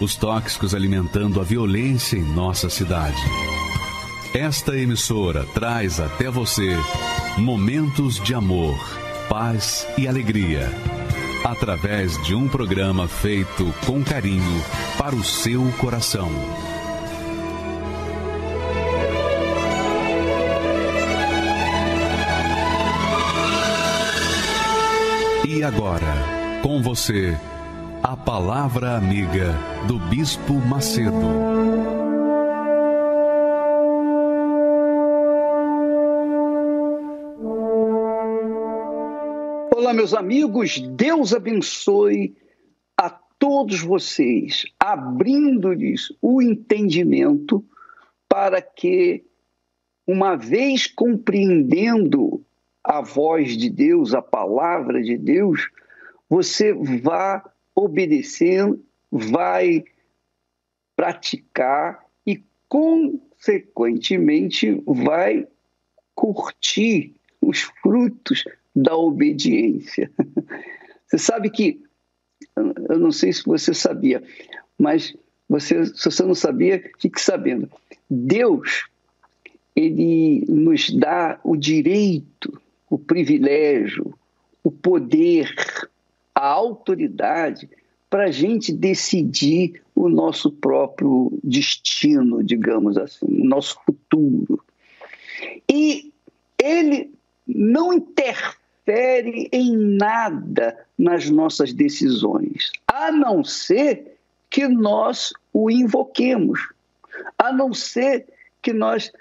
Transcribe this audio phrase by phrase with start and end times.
[0.00, 3.20] os tóxicos alimentando a violência em nossa cidade.
[4.34, 6.76] Esta emissora traz até você
[7.36, 8.78] momentos de amor,
[9.28, 10.70] paz e alegria,
[11.44, 14.62] através de um programa feito com carinho
[14.98, 16.30] para o seu coração.
[25.46, 26.14] E agora,
[26.62, 27.36] com você,
[28.28, 29.54] Palavra Amiga
[29.86, 31.16] do Bispo Macedo.
[39.74, 42.36] Olá, meus amigos, Deus abençoe
[42.98, 47.64] a todos vocês, abrindo-lhes o entendimento
[48.28, 49.24] para que,
[50.06, 52.44] uma vez compreendendo
[52.84, 55.70] a voz de Deus, a palavra de Deus,
[56.28, 57.42] você vá
[57.78, 59.82] obedecendo, vai
[60.96, 65.46] praticar e, consequentemente, vai
[66.14, 70.10] curtir os frutos da obediência.
[71.06, 71.80] Você sabe que,
[72.56, 74.22] eu não sei se você sabia,
[74.76, 75.16] mas
[75.48, 77.70] você, se você não sabia, fique sabendo.
[78.10, 78.86] Deus,
[79.74, 84.14] ele nos dá o direito, o privilégio,
[84.62, 85.50] o poder,
[86.38, 87.68] a autoridade
[88.08, 94.62] para a gente decidir o nosso próprio destino, digamos assim, o nosso futuro.
[95.68, 96.12] E
[96.56, 97.12] ele
[97.46, 104.16] não interfere em nada nas nossas decisões, a não ser
[104.48, 106.60] que nós o invoquemos,
[107.36, 108.26] a não ser
[108.62, 109.12] que nós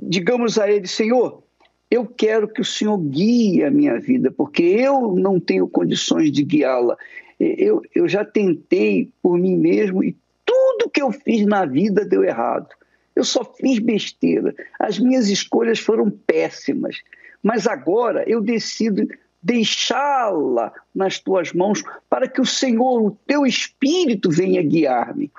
[0.00, 1.42] digamos a ele, Senhor,
[1.90, 6.42] eu quero que o Senhor guie a minha vida, porque eu não tenho condições de
[6.42, 6.96] guiá-la.
[7.38, 12.24] Eu, eu já tentei por mim mesmo e tudo que eu fiz na vida deu
[12.24, 12.68] errado.
[13.14, 14.54] Eu só fiz besteira.
[14.78, 17.02] As minhas escolhas foram péssimas.
[17.42, 19.06] Mas agora eu decido
[19.42, 25.30] deixá-la nas tuas mãos para que o Senhor, o teu Espírito, venha guiar-me.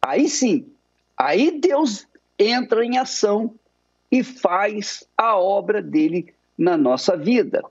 [0.00, 0.66] Aí sim,
[1.16, 2.06] aí Deus
[2.38, 3.52] entra em ação
[4.10, 7.62] e faz a obra dele na nossa vida.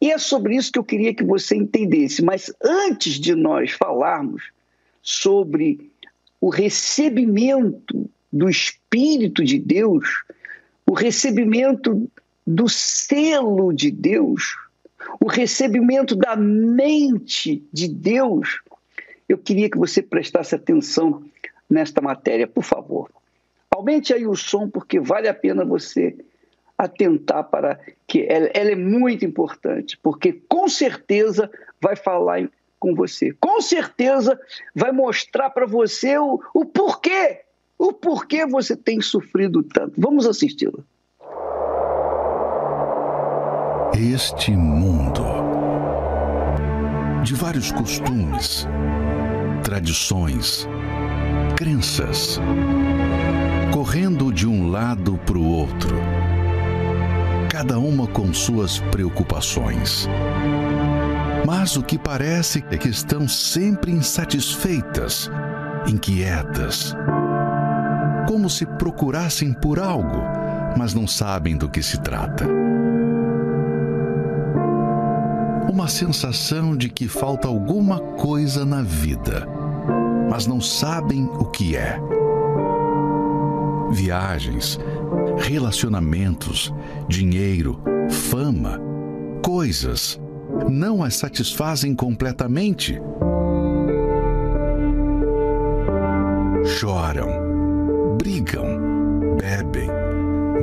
[0.00, 2.22] E é sobre isso que eu queria que você entendesse.
[2.22, 4.50] Mas antes de nós falarmos
[5.02, 5.90] sobre
[6.40, 10.24] o recebimento do Espírito de Deus,
[10.86, 12.10] o recebimento
[12.46, 14.56] do selo de Deus,
[15.20, 18.60] o recebimento da mente de Deus,
[19.28, 21.24] eu queria que você prestasse atenção
[21.68, 23.10] nesta matéria, por favor.
[23.76, 26.16] Aumente aí o som, porque vale a pena você
[26.78, 32.48] atentar para que ela, ela, é muito importante, porque com certeza vai falar
[32.80, 34.40] com você, com certeza
[34.74, 37.42] vai mostrar para você o, o porquê,
[37.78, 39.92] o porquê você tem sofrido tanto.
[39.98, 40.82] Vamos assisti-la.
[43.92, 45.22] Este mundo
[47.22, 48.66] de vários costumes,
[49.62, 50.66] tradições,
[51.58, 52.40] crenças
[53.72, 55.96] correndo de um lado para o outro,
[57.50, 60.08] cada uma com suas preocupações.
[61.46, 65.30] Mas o que parece é que estão sempre insatisfeitas,
[65.86, 66.94] inquietas,
[68.28, 70.22] como se procurassem por algo,
[70.76, 72.46] mas não sabem do que se trata.
[75.70, 79.46] Uma sensação de que falta alguma coisa na vida,
[80.30, 82.00] mas não sabem o que é
[83.90, 84.78] viagens,
[85.38, 86.72] relacionamentos,
[87.08, 87.80] dinheiro,
[88.10, 88.80] fama,
[89.42, 90.20] coisas
[90.68, 93.00] não as satisfazem completamente.
[96.64, 99.88] Choram, brigam, bebem,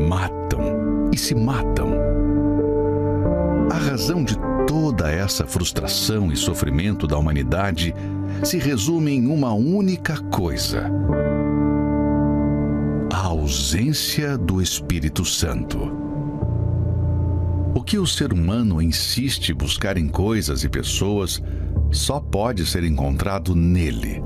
[0.08, 1.94] matam e se matam.
[3.72, 7.96] A razão de toda essa frustração e sofrimento da humanidade
[8.44, 10.92] se resume em uma única coisa
[13.44, 15.78] ausência do Espírito Santo.
[17.76, 21.44] O que o ser humano insiste buscar em coisas e pessoas
[21.92, 24.22] só pode ser encontrado nele.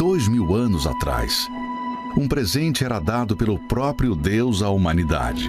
[0.00, 1.48] Dois mil anos atrás,
[2.16, 5.48] um presente era dado pelo próprio Deus à humanidade.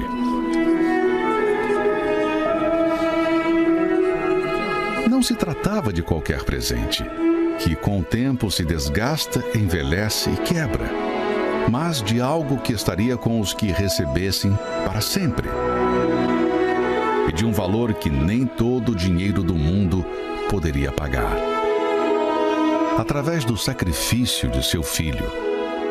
[5.18, 7.04] Não se tratava de qualquer presente,
[7.58, 10.92] que com o tempo se desgasta, envelhece e quebra,
[11.72, 14.56] mas de algo que estaria com os que recebessem
[14.86, 15.50] para sempre.
[17.28, 20.06] e de um valor que nem todo o dinheiro do mundo
[20.52, 21.36] poderia pagar.
[23.00, 25.25] Através do sacrifício de seu filho,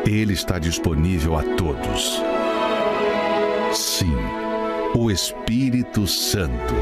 [0.05, 2.23] ele está disponível a todos.
[3.73, 4.15] Sim,
[4.95, 6.73] o Espírito Santo.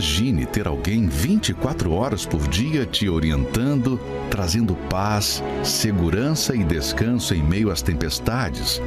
[0.00, 4.00] Imagine ter alguém 24 horas por dia te orientando,
[4.30, 8.80] trazendo paz, segurança e descanso em meio às tempestades,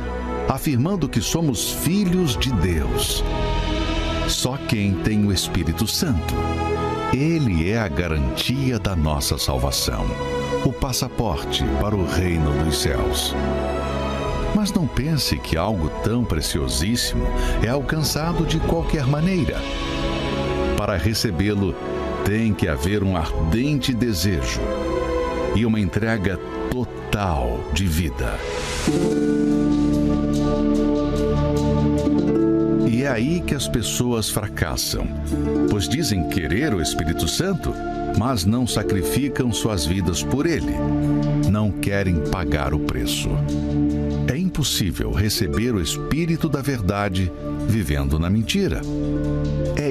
[0.50, 3.24] afirmando que somos filhos de Deus.
[4.28, 6.34] Só quem tem o Espírito Santo.
[7.14, 10.08] Ele é a garantia da nossa salvação,
[10.66, 13.36] o passaporte para o reino dos céus.
[14.56, 17.24] Mas não pense que algo tão preciosíssimo
[17.64, 19.62] é alcançado de qualquer maneira.
[20.84, 21.74] Para recebê-lo,
[22.26, 24.60] tem que haver um ardente desejo
[25.56, 26.38] e uma entrega
[26.70, 28.38] total de vida.
[32.86, 35.08] E é aí que as pessoas fracassam,
[35.70, 37.74] pois dizem querer o Espírito Santo,
[38.20, 40.74] mas não sacrificam suas vidas por ele.
[41.50, 43.30] Não querem pagar o preço
[44.54, 47.32] impossível receber o Espírito da Verdade
[47.68, 48.82] vivendo na mentira.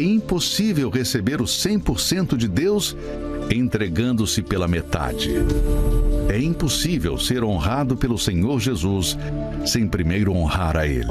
[0.02, 2.96] Impossível receber o 100% de Deus
[3.49, 5.31] entregando-se pela metade.
[6.28, 9.16] É impossível ser honrado pelo Senhor Jesus
[9.64, 11.06] sem primeiro honrar a Ele.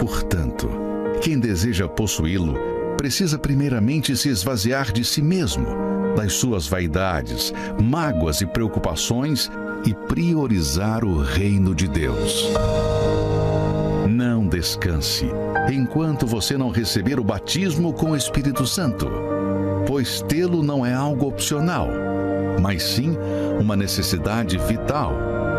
[0.00, 0.68] Portanto,
[1.22, 2.56] quem deseja possuí-lo
[2.96, 5.66] precisa primeiramente se esvaziar de si mesmo,
[6.16, 9.48] das suas vaidades, mágoas e preocupações
[9.86, 12.48] e priorizar o reino de Deus.
[14.46, 15.26] Descanse
[15.70, 19.10] enquanto você não receber o batismo com o Espírito Santo,
[19.86, 21.88] pois tê-lo não é algo opcional,
[22.60, 23.16] mas sim
[23.60, 25.12] uma necessidade vital,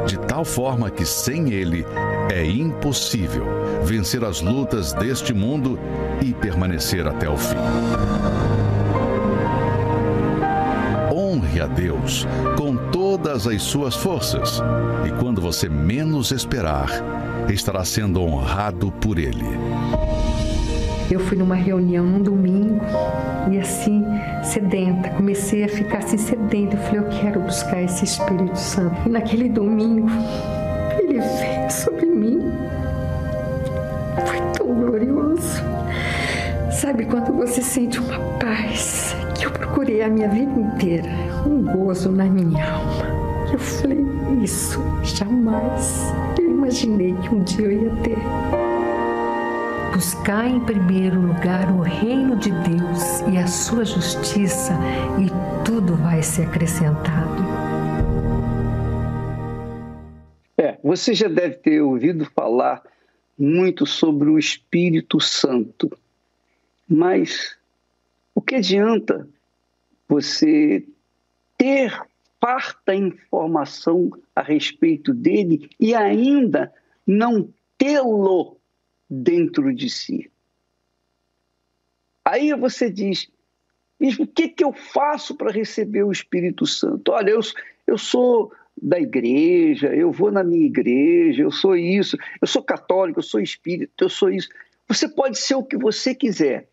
[0.06, 1.86] de tal forma que sem ele
[2.32, 3.46] é impossível
[3.84, 5.80] vencer as lutas deste mundo
[6.22, 7.56] e permanecer até o fim.
[11.14, 14.62] Honre a Deus com todas as suas forças,
[15.06, 16.90] e quando você menos esperar,
[17.54, 19.46] estará sendo honrado por Ele.
[21.10, 22.84] Eu fui numa reunião num domingo
[23.50, 24.04] e assim,
[24.44, 26.76] sedenta, comecei a ficar assim sedenta.
[26.76, 28.96] Eu falei, eu quero buscar esse Espírito Santo.
[29.06, 30.10] E naquele domingo,
[31.00, 32.52] ele veio sobre mim.
[34.26, 35.64] Foi tão glorioso.
[36.72, 41.10] Sabe quando você sente uma paz que eu procurei a minha vida inteira,
[41.46, 43.08] um gozo na minha alma.
[43.52, 44.06] Eu falei,
[44.44, 46.14] isso jamais
[46.68, 48.18] imaginei que um dia eu ia ter.
[49.94, 54.74] Buscar em primeiro lugar o reino de Deus e a sua justiça,
[55.18, 57.42] e tudo vai ser acrescentado.
[60.58, 62.84] É, você já deve ter ouvido falar
[63.40, 65.90] muito sobre o Espírito Santo,
[66.88, 67.56] mas
[68.36, 69.28] o que adianta
[70.10, 70.84] você
[71.58, 71.98] ter
[72.48, 76.74] farta informação a respeito dele e ainda
[77.06, 78.56] não tê-lo
[79.10, 80.32] dentro de si.
[82.24, 83.30] Aí você diz,
[84.00, 87.12] mesmo o que, que eu faço para receber o Espírito Santo?
[87.12, 87.42] Olha, eu,
[87.86, 93.20] eu sou da igreja, eu vou na minha igreja, eu sou isso, eu sou católico,
[93.20, 94.48] eu sou espírito, eu sou isso.
[94.88, 96.70] Você pode ser o que você quiser,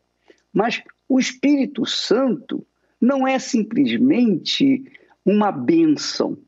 [0.52, 2.64] mas o Espírito Santo
[3.00, 4.84] não é simplesmente
[5.24, 6.38] uma bênção.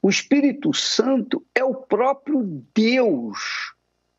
[0.00, 2.42] O Espírito Santo é o próprio
[2.74, 3.74] Deus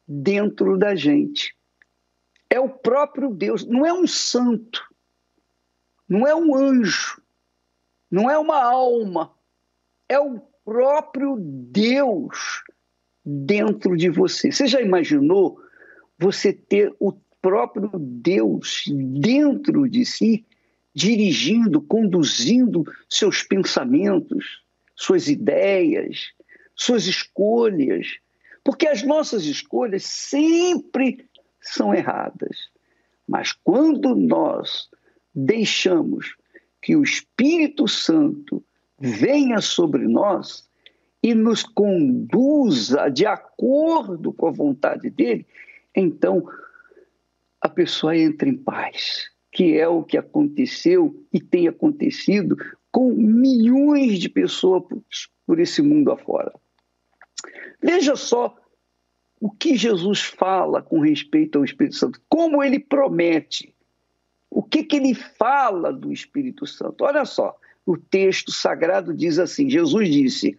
[0.07, 1.55] dentro da gente.
[2.49, 4.83] É o próprio Deus, não é um santo,
[6.07, 7.21] não é um anjo,
[8.09, 9.31] não é uma alma,
[10.07, 12.63] é o próprio Deus
[13.23, 14.51] dentro de você.
[14.51, 15.61] Você já imaginou
[16.17, 20.45] você ter o próprio Deus dentro de si?
[20.99, 24.61] Dirigindo, conduzindo seus pensamentos,
[24.93, 26.33] suas ideias,
[26.75, 28.17] suas escolhas,
[28.65, 31.25] porque as nossas escolhas sempre
[31.61, 32.69] são erradas.
[33.25, 34.89] Mas quando nós
[35.33, 36.35] deixamos
[36.81, 38.61] que o Espírito Santo
[38.99, 40.69] venha sobre nós
[41.23, 45.47] e nos conduza de acordo com a vontade dele,
[45.95, 46.45] então
[47.61, 52.55] a pessoa entra em paz que é o que aconteceu e tem acontecido
[52.91, 54.83] com milhões de pessoas
[55.45, 56.53] por esse mundo afora.
[57.81, 58.55] Veja só
[59.39, 63.73] o que Jesus fala com respeito ao Espírito Santo, como ele promete,
[64.49, 67.03] o que, que ele fala do Espírito Santo.
[67.03, 70.57] Olha só, o texto sagrado diz assim: Jesus disse: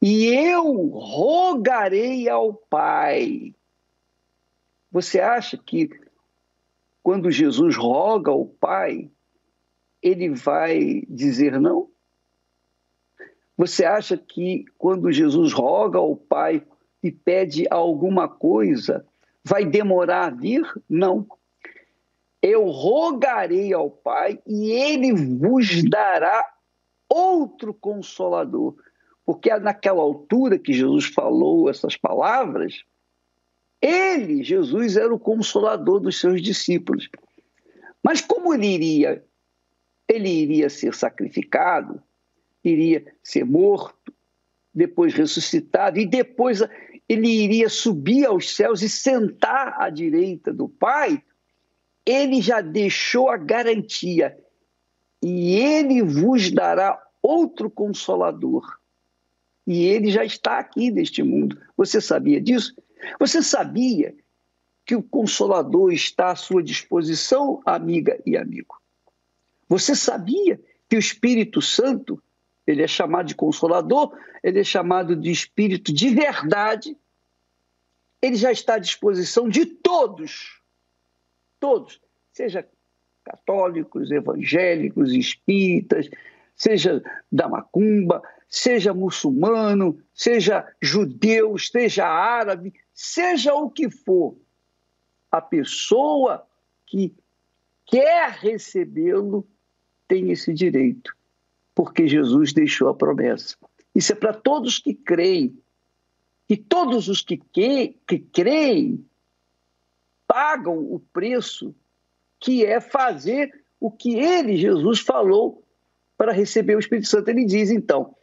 [0.00, 3.54] e eu rogarei ao Pai.
[4.90, 5.88] Você acha que
[7.06, 9.08] quando Jesus roga ao Pai,
[10.02, 11.88] ele vai dizer não?
[13.56, 16.66] Você acha que quando Jesus roga ao Pai
[17.00, 19.06] e pede alguma coisa,
[19.44, 20.68] vai demorar a vir?
[20.90, 21.24] Não.
[22.42, 26.44] Eu rogarei ao Pai e ele vos dará
[27.08, 28.74] outro consolador.
[29.24, 32.82] Porque naquela altura que Jesus falou essas palavras,
[33.86, 37.08] ele, Jesus, era o consolador dos seus discípulos.
[38.02, 39.24] Mas como ele iria?
[40.08, 42.02] Ele iria ser sacrificado,
[42.64, 44.12] iria ser morto,
[44.74, 46.62] depois ressuscitado, e depois
[47.08, 51.22] ele iria subir aos céus e sentar à direita do Pai.
[52.04, 54.36] Ele já deixou a garantia,
[55.22, 58.78] e ele vos dará outro consolador.
[59.66, 61.60] E ele já está aqui neste mundo.
[61.76, 62.76] Você sabia disso?
[63.18, 64.14] Você sabia
[64.84, 68.80] que o Consolador está à sua disposição, amiga e amigo?
[69.68, 72.22] Você sabia que o Espírito Santo,
[72.66, 76.96] ele é chamado de Consolador, ele é chamado de Espírito de verdade,
[78.22, 80.60] ele já está à disposição de todos,
[81.58, 82.00] todos,
[82.32, 82.66] seja
[83.24, 86.08] católicos, evangélicos, espíritas,
[86.54, 94.36] seja da macumba, seja muçulmano, seja judeu, seja árabe, seja o que for,
[95.30, 96.46] a pessoa
[96.86, 97.14] que
[97.84, 99.46] quer recebê-lo
[100.08, 101.14] tem esse direito,
[101.74, 103.56] porque Jesus deixou a promessa.
[103.94, 105.58] Isso é para todos que creem.
[106.48, 109.04] E todos os que, que, que creem
[110.26, 111.74] pagam o preço
[112.38, 115.64] que é fazer o que ele, Jesus, falou
[116.16, 117.28] para receber o Espírito Santo.
[117.28, 118.14] Ele diz, então,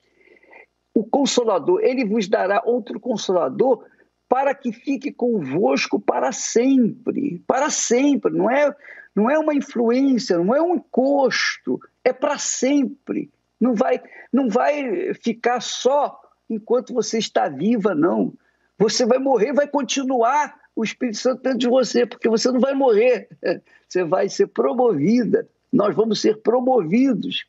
[0.94, 3.86] o Consolador, ele vos dará outro Consolador
[4.30, 8.32] para que fique convosco para sempre, para sempre.
[8.32, 8.76] Não é,
[9.16, 13.30] não é uma influência, não é um encosto, é para sempre.
[13.60, 16.20] Não vai, não vai ficar só
[16.50, 18.34] enquanto você está viva, não.
[18.78, 22.74] Você vai morrer, vai continuar o Espírito Santo dentro de você, porque você não vai
[22.74, 23.30] morrer,
[23.88, 25.48] você vai ser promovida.
[25.72, 27.46] Nós vamos ser promovidos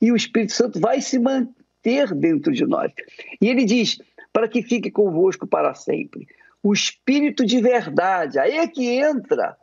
[0.00, 1.65] e o Espírito Santo vai se manter
[2.14, 2.92] dentro de nós.
[3.40, 3.98] E ele diz:
[4.32, 6.28] para que fique convosco para sempre.
[6.62, 9.56] O Espírito de verdade, aí é que entra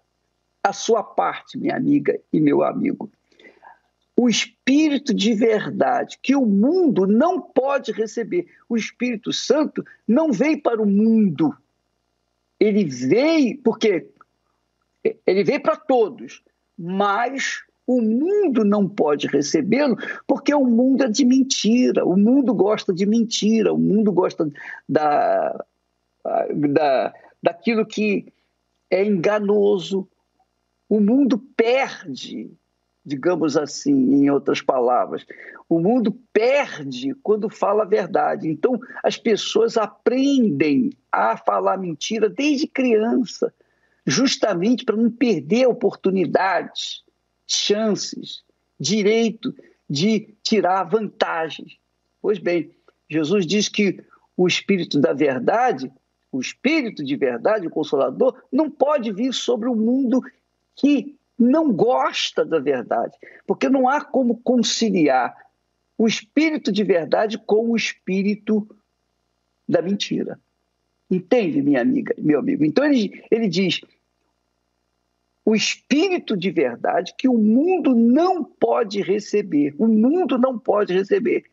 [0.63, 3.11] a sua parte, minha amiga e meu amigo.
[4.15, 8.47] O Espírito de verdade, que o mundo não pode receber.
[8.69, 11.55] O Espírito Santo não veio para o mundo.
[12.59, 14.07] Ele veio, porque
[15.25, 16.41] ele veio para todos,
[16.77, 19.97] mas o mundo não pode recebê-lo
[20.27, 24.49] porque o mundo é de mentira, o mundo gosta de mentira, o mundo gosta
[24.87, 25.65] da,
[26.53, 28.25] da, daquilo que
[28.89, 30.07] é enganoso.
[30.87, 32.51] O mundo perde,
[33.05, 35.25] digamos assim, em outras palavras,
[35.67, 38.47] o mundo perde quando fala a verdade.
[38.47, 43.53] Então, as pessoas aprendem a falar mentira desde criança,
[44.05, 47.03] justamente para não perder oportunidades
[47.47, 48.43] chances,
[48.79, 49.53] direito
[49.89, 51.77] de tirar vantagens.
[52.21, 52.71] Pois bem,
[53.09, 54.03] Jesus diz que
[54.35, 55.91] o Espírito da Verdade,
[56.31, 60.21] o Espírito de Verdade, o Consolador, não pode vir sobre o mundo
[60.75, 65.35] que não gosta da verdade, porque não há como conciliar
[65.97, 68.67] o Espírito de Verdade com o Espírito
[69.67, 70.39] da mentira.
[71.09, 72.65] Entende, minha amiga, meu amigo?
[72.65, 73.81] Então ele, ele diz:
[75.45, 79.75] o espírito de verdade que o mundo não pode receber.
[79.77, 81.43] O mundo não pode receber,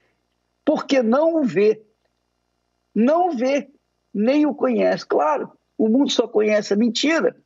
[0.64, 1.82] porque não o vê.
[2.94, 3.68] Não vê,
[4.14, 5.04] nem o conhece.
[5.06, 7.36] Claro, o mundo só conhece a mentira,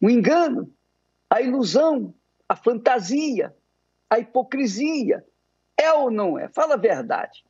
[0.00, 0.70] o engano,
[1.30, 2.14] a ilusão,
[2.48, 3.54] a fantasia,
[4.10, 5.24] a hipocrisia.
[5.76, 6.48] É ou não é?
[6.48, 7.44] Fala a verdade.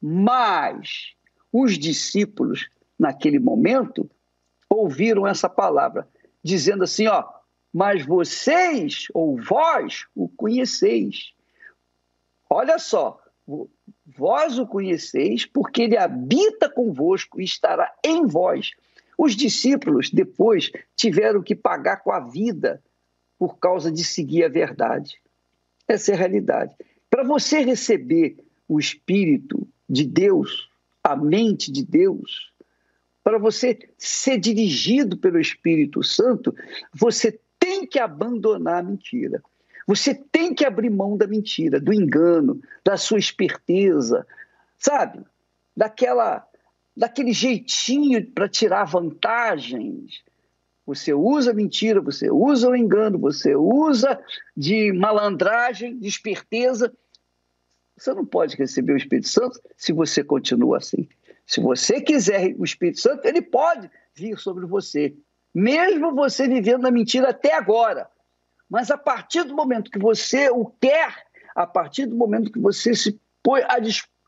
[0.00, 1.14] Mas
[1.52, 4.08] os discípulos, naquele momento,
[4.68, 6.08] ouviram essa palavra
[6.46, 7.24] dizendo assim, ó,
[7.72, 11.32] mas vocês ou vós o conheceis.
[12.48, 13.20] Olha só,
[14.06, 18.70] vós o conheceis porque ele habita convosco e estará em vós.
[19.18, 22.82] Os discípulos depois tiveram que pagar com a vida
[23.38, 25.20] por causa de seguir a verdade.
[25.88, 26.74] Essa é a realidade.
[27.10, 28.36] Para você receber
[28.68, 30.68] o Espírito de Deus,
[31.02, 32.52] a mente de Deus,
[33.26, 36.54] para você ser dirigido pelo Espírito Santo,
[36.94, 39.42] você tem que abandonar a mentira.
[39.84, 44.24] Você tem que abrir mão da mentira, do engano, da sua esperteza,
[44.78, 45.24] sabe?
[45.76, 46.46] daquela,
[46.96, 50.22] daquele jeitinho para tirar vantagens.
[50.86, 54.22] Você usa mentira, você usa o engano, você usa
[54.56, 56.96] de malandragem, de esperteza.
[57.96, 61.08] Você não pode receber o Espírito Santo se você continua assim.
[61.46, 65.14] Se você quiser o Espírito Santo, ele pode vir sobre você,
[65.54, 68.10] mesmo você vivendo na mentira até agora.
[68.68, 71.14] Mas a partir do momento que você o quer,
[71.54, 73.76] a partir do momento que você se, põe a,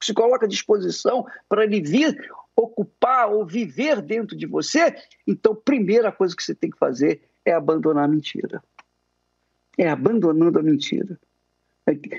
[0.01, 2.17] se coloca à disposição para ele vir
[2.55, 4.95] ocupar ou viver dentro de você,
[5.27, 8.63] então a primeira coisa que você tem que fazer é abandonar a mentira.
[9.77, 11.19] É abandonando a mentira.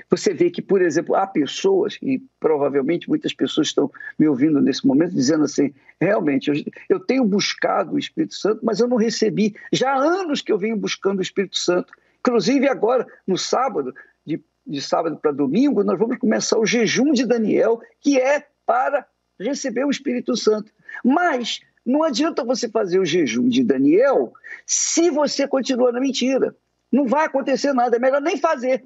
[0.08, 4.86] Você vê que, por exemplo, há pessoas, e provavelmente muitas pessoas estão me ouvindo nesse
[4.86, 6.54] momento, dizendo assim: realmente, eu,
[6.88, 9.54] eu tenho buscado o Espírito Santo, mas eu não recebi.
[9.72, 11.92] Já há anos que eu venho buscando o Espírito Santo.
[12.20, 13.94] Inclusive, agora, no sábado,
[14.26, 19.06] de, de sábado para domingo, nós vamos começar o jejum de Daniel, que é para
[19.38, 20.72] receber o Espírito Santo.
[21.04, 24.32] Mas não adianta você fazer o jejum de Daniel
[24.66, 26.54] se você continua na mentira.
[26.92, 28.84] Não vai acontecer nada, é melhor nem fazer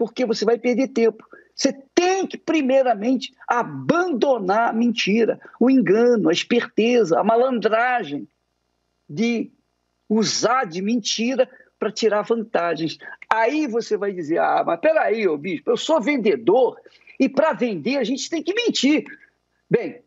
[0.00, 1.22] porque você vai perder tempo.
[1.54, 8.26] Você tem que, primeiramente, abandonar a mentira, o engano, a esperteza, a malandragem
[9.06, 9.50] de
[10.08, 11.46] usar de mentira
[11.78, 12.96] para tirar vantagens.
[13.28, 16.80] Aí você vai dizer: ah, mas peraí, ô bispo, eu sou vendedor
[17.18, 19.04] e para vender a gente tem que mentir.
[19.68, 20.00] Bem,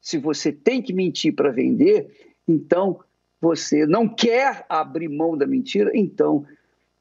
[0.00, 2.10] se você tem que mentir para vender,
[2.48, 2.98] então
[3.40, 6.44] você não quer abrir mão da mentira, então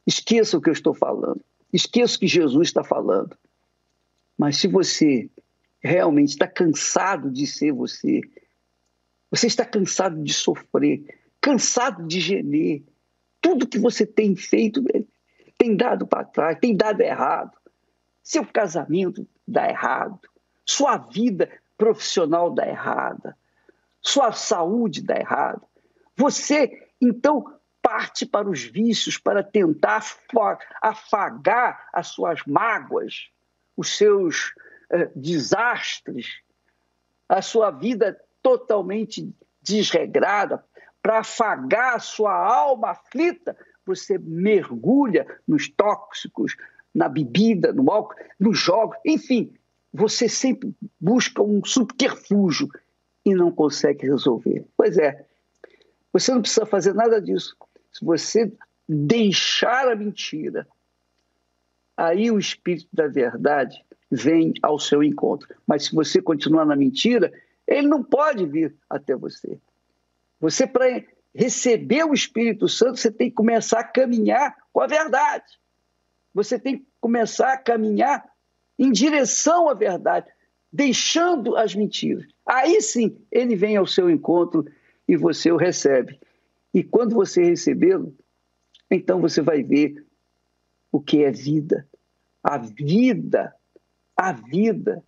[0.06, 1.42] esqueça o que eu estou falando.
[1.78, 3.38] Esqueça que Jesus está falando.
[4.36, 5.30] Mas se você
[5.80, 8.22] realmente está cansado de ser você,
[9.30, 11.06] você está cansado de sofrer,
[11.40, 12.84] cansado de gemer,
[13.40, 14.84] tudo que você tem feito
[15.56, 17.56] tem dado para trás, tem dado errado.
[18.24, 20.20] Seu casamento dá errado,
[20.66, 23.38] sua vida profissional dá errada,
[24.02, 25.62] sua saúde dá errada.
[26.16, 27.46] Você, então,
[27.88, 30.04] parte para os vícios para tentar
[30.82, 33.30] afagar as suas mágoas,
[33.78, 34.54] os seus
[34.90, 36.42] eh, desastres,
[37.30, 40.62] a sua vida totalmente desregrada,
[41.02, 46.58] para afagar a sua alma aflita, você mergulha nos tóxicos,
[46.94, 49.54] na bebida, no álcool, nos jogos, enfim,
[49.94, 52.68] você sempre busca um subterfúgio
[53.24, 54.66] e não consegue resolver.
[54.76, 55.26] Pois é,
[56.12, 57.56] você não precisa fazer nada disso.
[57.98, 58.54] Se você
[58.88, 60.68] deixar a mentira,
[61.96, 65.50] aí o espírito da verdade vem ao seu encontro.
[65.66, 67.34] Mas se você continuar na mentira,
[67.68, 69.60] ele não pode vir até você.
[70.40, 75.60] Você, para receber o Espírito Santo, você tem que começar a caminhar com a verdade.
[76.36, 78.24] Você tem que começar a caminhar
[78.78, 80.28] em direção à verdade,
[80.72, 82.28] deixando as mentiras.
[82.46, 84.64] Aí sim, ele vem ao seu encontro
[85.08, 86.20] e você o recebe.
[86.74, 88.16] E quando você recebê-lo,
[88.90, 90.06] então você vai ver
[90.92, 91.88] o que é vida.
[92.44, 93.54] A vida,
[94.16, 95.04] a vida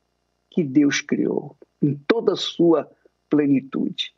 [0.50, 2.89] que Deus criou em toda a sua
[3.30, 4.13] plenitude.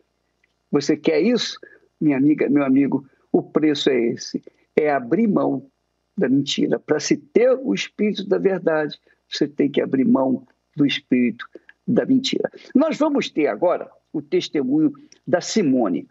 [0.72, 1.60] Você quer isso?
[2.00, 4.42] Minha amiga, meu amigo, o preço é esse:
[4.76, 5.70] é abrir mão
[6.18, 6.80] da mentira.
[6.80, 9.00] Para se ter o espírito da verdade,
[9.30, 11.46] você tem que abrir mão do espírito
[11.88, 12.50] da mentira.
[12.74, 14.94] Nós vamos ter agora o testemunho
[15.26, 16.08] da Simone.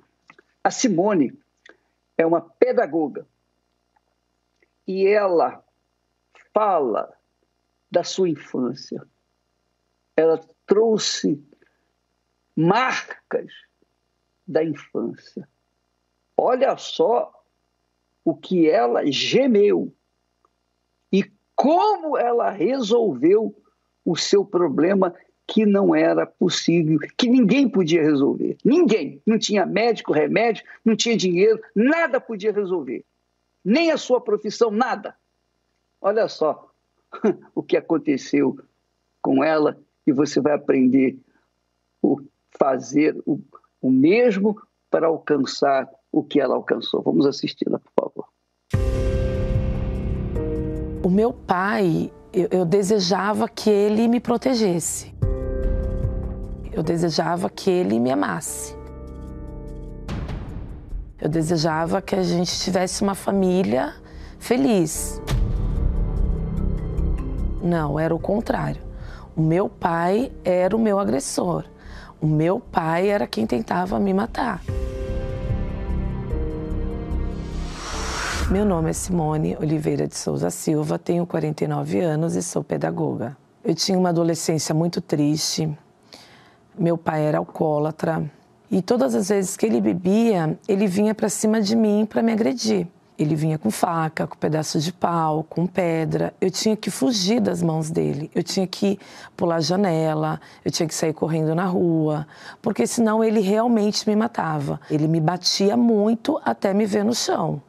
[0.63, 1.39] A Simone
[2.17, 3.27] é uma pedagoga
[4.87, 5.65] e ela
[6.53, 7.17] fala
[7.91, 9.03] da sua infância.
[10.17, 11.43] Ela trouxe
[12.55, 13.53] marcas
[14.47, 15.49] da infância.
[16.37, 17.33] Olha só
[18.25, 19.95] o que ela gemeu
[21.11, 23.57] e como ela resolveu
[24.05, 25.15] o seu problema
[25.51, 28.57] que não era possível, que ninguém podia resolver.
[28.65, 29.21] Ninguém.
[29.27, 33.05] Não tinha médico, remédio, não tinha dinheiro, nada podia resolver.
[33.65, 35.17] Nem a sua profissão, nada.
[36.01, 36.71] Olha só
[37.53, 38.61] o que aconteceu
[39.21, 41.19] com ela e você vai aprender
[42.01, 42.21] o
[42.57, 43.41] fazer o,
[43.83, 44.57] o mesmo
[44.89, 47.03] para alcançar o que ela alcançou.
[47.03, 48.29] Vamos assisti-la, por favor.
[51.03, 55.13] O meu pai, eu, eu desejava que ele me protegesse.
[56.81, 58.75] Eu desejava que ele me amasse.
[61.21, 63.93] Eu desejava que a gente tivesse uma família
[64.39, 65.21] feliz.
[67.63, 68.81] Não, era o contrário.
[69.37, 71.67] O meu pai era o meu agressor.
[72.19, 74.63] O meu pai era quem tentava me matar.
[78.51, 83.37] Meu nome é Simone Oliveira de Souza Silva, tenho 49 anos e sou pedagoga.
[83.63, 85.77] Eu tinha uma adolescência muito triste,
[86.79, 88.31] Meu pai era alcoólatra
[88.71, 92.33] e todas as vezes que ele bebia, ele vinha para cima de mim para me
[92.33, 92.87] agredir.
[93.19, 96.33] Ele vinha com faca, com pedaço de pau, com pedra.
[96.41, 98.31] Eu tinha que fugir das mãos dele.
[98.33, 98.97] Eu tinha que
[99.37, 102.27] pular a janela, eu tinha que sair correndo na rua,
[102.63, 104.81] porque senão ele realmente me matava.
[104.89, 107.61] Ele me batia muito até me ver no chão.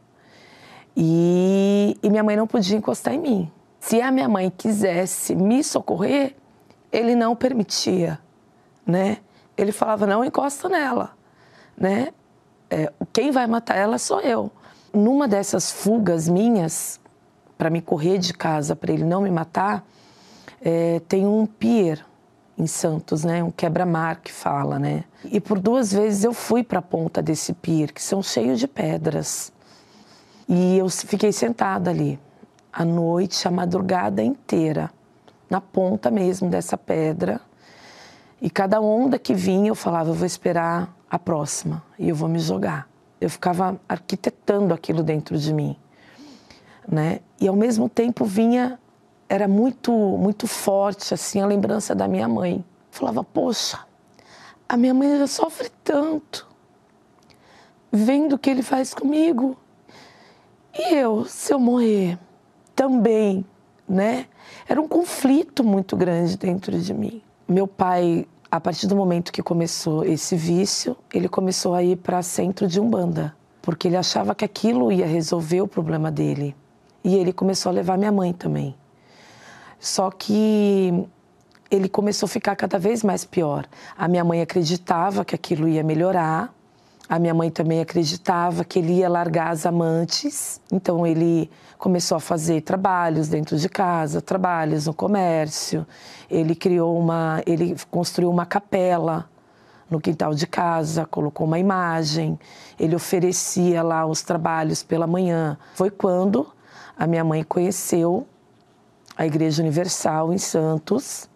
[0.95, 3.51] E, e minha mãe não podia encostar em mim.
[3.79, 6.35] Se a minha mãe quisesse me socorrer,
[6.91, 8.19] ele não permitia,
[8.91, 9.17] né?
[9.57, 11.11] Ele falava não encosta nela,
[11.77, 12.09] né?
[12.69, 14.51] É, quem vai matar ela sou eu
[14.93, 16.99] numa dessas fugas minhas,
[17.57, 19.85] para me correr de casa, para ele não me matar,
[20.61, 22.05] é, tem um pier
[22.57, 23.43] em Santos, né?
[23.43, 25.03] Um quebra-mar que fala, né?
[25.25, 28.67] E por duas vezes eu fui para a ponta desse pier, que são cheios de
[28.67, 29.51] pedras.
[30.47, 32.19] E eu fiquei sentada ali,
[32.73, 34.91] a noite, a madrugada inteira,
[35.49, 37.39] na ponta mesmo dessa pedra.
[38.41, 42.27] E cada onda que vinha, eu falava, eu vou esperar a próxima e eu vou
[42.27, 45.77] me jogar eu ficava arquitetando aquilo dentro de mim,
[46.87, 47.19] né?
[47.39, 48.79] E ao mesmo tempo vinha
[49.29, 52.55] era muito muito forte assim a lembrança da minha mãe.
[52.55, 53.79] Eu falava, poxa,
[54.67, 56.47] a minha mãe já sofre tanto,
[57.91, 59.55] vendo o que ele faz comigo.
[60.73, 62.17] E eu, se eu morrer,
[62.75, 63.45] também,
[63.87, 64.25] né?
[64.67, 67.21] Era um conflito muito grande dentro de mim.
[67.47, 72.21] Meu pai a partir do momento que começou esse vício, ele começou a ir para
[72.21, 76.53] centro de umbanda, porque ele achava que aquilo ia resolver o problema dele.
[77.01, 78.75] E ele começou a levar minha mãe também.
[79.79, 81.07] Só que
[81.71, 83.65] ele começou a ficar cada vez mais pior.
[83.97, 86.53] A minha mãe acreditava que aquilo ia melhorar,
[87.11, 92.21] a minha mãe também acreditava que ele ia largar as amantes, então ele começou a
[92.21, 95.85] fazer trabalhos dentro de casa, trabalhos no comércio.
[96.29, 99.29] Ele criou uma, ele construiu uma capela
[99.89, 102.39] no quintal de casa, colocou uma imagem,
[102.79, 105.57] ele oferecia lá os trabalhos pela manhã.
[105.73, 106.47] Foi quando
[106.97, 108.25] a minha mãe conheceu
[109.17, 111.29] a Igreja Universal em Santos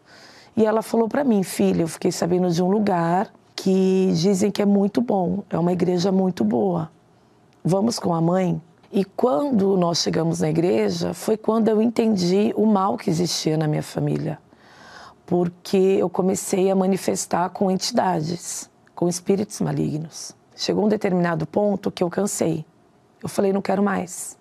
[0.55, 3.29] e ela falou para mim, filha, eu fiquei sabendo de um lugar
[3.65, 6.91] que dizem que é muito bom, é uma igreja muito boa.
[7.63, 8.61] Vamos com a mãe?
[8.91, 13.67] E quando nós chegamos na igreja, foi quando eu entendi o mal que existia na
[13.67, 14.37] minha família.
[15.25, 20.35] Porque eu comecei a manifestar com entidades, com espíritos malignos.
[20.55, 22.63] Chegou um determinado ponto que eu cansei.
[23.19, 24.37] Eu falei, não quero mais.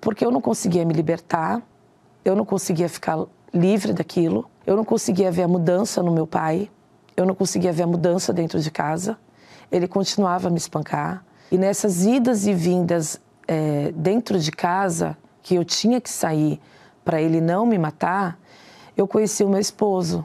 [0.00, 1.62] Porque eu não conseguia me libertar,
[2.24, 6.70] eu não conseguia ficar livre daquilo, eu não conseguia ver a mudança no meu pai,
[7.16, 9.16] eu não conseguia ver a mudança dentro de casa.
[9.70, 11.24] Ele continuava a me espancar.
[11.50, 16.60] E nessas idas e vindas é, dentro de casa, que eu tinha que sair
[17.04, 18.38] para ele não me matar,
[18.96, 20.24] eu conheci o meu esposo.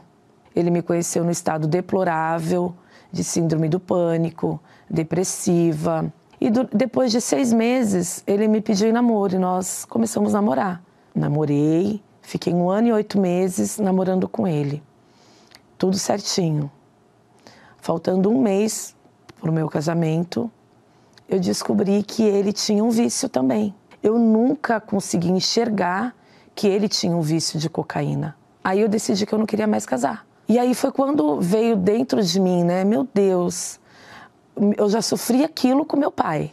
[0.54, 2.74] Ele me conheceu no estado deplorável,
[3.12, 6.12] de síndrome do pânico, depressiva.
[6.40, 10.38] E do, depois de seis meses, ele me pediu em namoro e nós começamos a
[10.38, 10.82] namorar.
[11.14, 14.82] Namorei, fiquei um ano e oito meses namorando com ele.
[15.76, 16.70] Tudo certinho.
[17.80, 18.94] Faltando um mês
[19.40, 20.50] para o meu casamento,
[21.28, 23.74] eu descobri que ele tinha um vício também.
[24.02, 26.14] Eu nunca consegui enxergar
[26.54, 28.36] que ele tinha um vício de cocaína.
[28.62, 30.26] Aí eu decidi que eu não queria mais casar.
[30.48, 32.84] E aí foi quando veio dentro de mim, né?
[32.84, 33.80] Meu Deus,
[34.76, 36.52] eu já sofri aquilo com meu pai.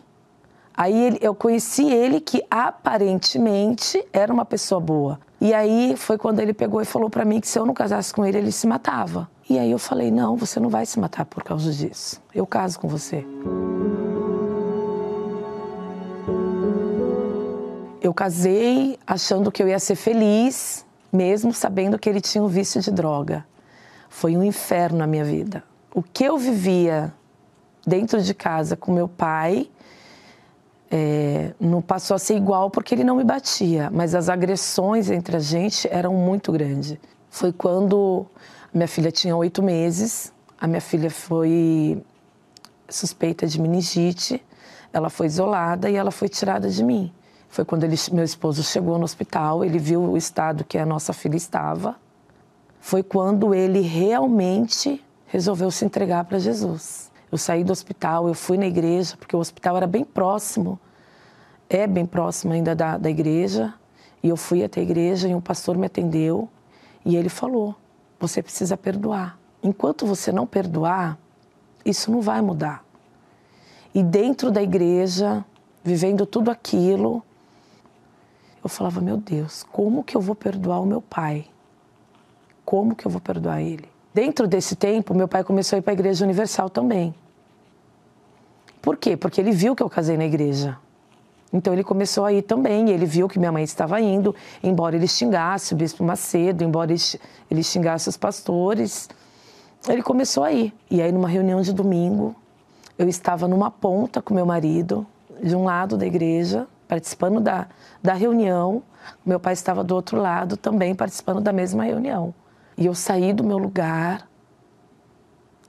[0.74, 5.20] Aí eu conheci ele que aparentemente era uma pessoa boa.
[5.42, 8.14] E aí foi quando ele pegou e falou para mim que se eu não casasse
[8.14, 9.28] com ele, ele se matava.
[9.50, 12.22] E aí eu falei: não, você não vai se matar por causa disso.
[12.34, 13.26] Eu caso com você.
[18.02, 22.82] Eu casei achando que eu ia ser feliz, mesmo sabendo que ele tinha um vício
[22.82, 23.46] de droga.
[24.10, 25.64] Foi um inferno na minha vida.
[25.94, 27.14] O que eu vivia
[27.86, 29.70] dentro de casa com meu pai
[30.90, 35.38] é, não passou a ser igual porque ele não me batia, mas as agressões entre
[35.38, 36.98] a gente eram muito grandes.
[37.30, 38.26] Foi quando
[38.78, 42.02] minha filha tinha oito meses, a minha filha foi
[42.88, 44.44] suspeita de meningite,
[44.94, 47.12] ela foi isolada e ela foi tirada de mim.
[47.50, 51.12] Foi quando ele, meu esposo chegou no hospital, ele viu o estado que a nossa
[51.12, 51.96] filha estava.
[52.80, 57.12] Foi quando ele realmente resolveu se entregar para Jesus.
[57.32, 60.80] Eu saí do hospital, eu fui na igreja, porque o hospital era bem próximo,
[61.70, 63.74] é bem próximo ainda da, da igreja.
[64.22, 66.48] E eu fui até a igreja e um pastor me atendeu
[67.04, 67.76] e ele falou:
[68.20, 69.38] você precisa perdoar.
[69.62, 71.18] Enquanto você não perdoar,
[71.86, 72.84] isso não vai mudar.
[73.94, 75.44] E dentro da igreja,
[75.84, 77.24] vivendo tudo aquilo,
[78.64, 81.48] eu falava: meu Deus, como que eu vou perdoar o meu pai?
[82.66, 83.90] Como que eu vou perdoar ele?
[84.14, 87.14] Dentro desse tempo, meu pai começou a ir para a Igreja Universal também.
[88.82, 89.16] Por quê?
[89.16, 90.78] Porque ele viu que eu casei na igreja.
[91.52, 95.08] Então ele começou a ir também, ele viu que minha mãe estava indo, embora ele
[95.08, 96.94] xingasse o bispo Macedo, embora
[97.50, 99.10] ele xingasse os pastores,
[99.88, 100.74] ele começou a ir.
[100.92, 102.36] E aí numa reunião de domingo,
[102.98, 105.06] eu estava numa ponta com meu marido,
[105.42, 107.68] de um lado da igreja, participando da,
[108.02, 108.82] da reunião,
[109.26, 112.34] meu pai estava do outro lado também participando da mesma reunião.
[112.78, 114.28] E eu saí do meu lugar,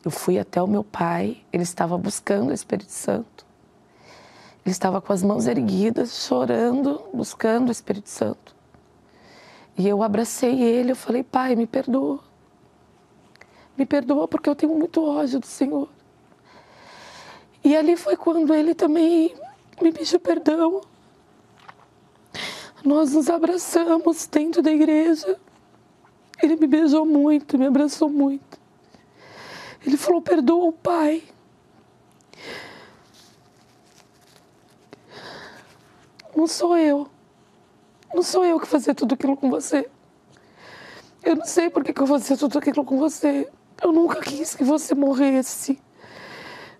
[0.04, 3.46] eu fui até o meu pai, ele estava buscando o Espírito Santo.
[4.68, 8.54] Ele estava com as mãos erguidas, chorando, buscando o Espírito Santo.
[9.78, 12.20] E eu abracei ele, eu falei: Pai, me perdoa.
[13.78, 15.88] Me perdoa porque eu tenho muito ódio do Senhor.
[17.64, 19.34] E ali foi quando ele também
[19.80, 20.82] me pediu perdão.
[22.84, 25.40] Nós nos abraçamos dentro da igreja.
[26.42, 28.60] Ele me beijou muito, me abraçou muito.
[29.86, 31.22] Ele falou: Perdoa o pai.
[36.38, 37.08] Não sou eu.
[38.14, 39.90] Não sou eu que fazia tudo aquilo com você.
[41.20, 43.48] Eu não sei por que, eu fazia tudo aquilo com você.
[43.82, 45.82] Eu nunca quis que você morresse.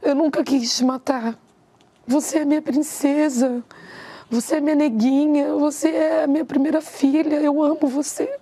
[0.01, 1.37] Eu nunca quis te matar.
[2.07, 3.65] Você é minha princesa.
[4.31, 5.53] Você é minha neguinha.
[5.55, 7.35] Você é a minha primeira filha.
[7.41, 8.39] Eu amo você.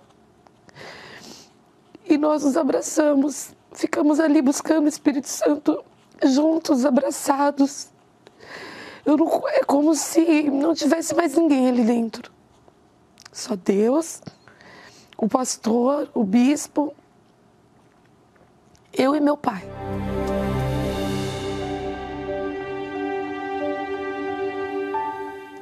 [2.05, 3.55] E nós nos abraçamos.
[3.71, 5.83] Ficamos ali buscando o Espírito Santo
[6.23, 7.89] juntos, abraçados.
[9.07, 12.29] Não, é como se não tivesse mais ninguém ali dentro.
[13.31, 14.21] Só Deus,
[15.17, 16.93] o pastor, o bispo,
[18.91, 19.63] eu e meu pai.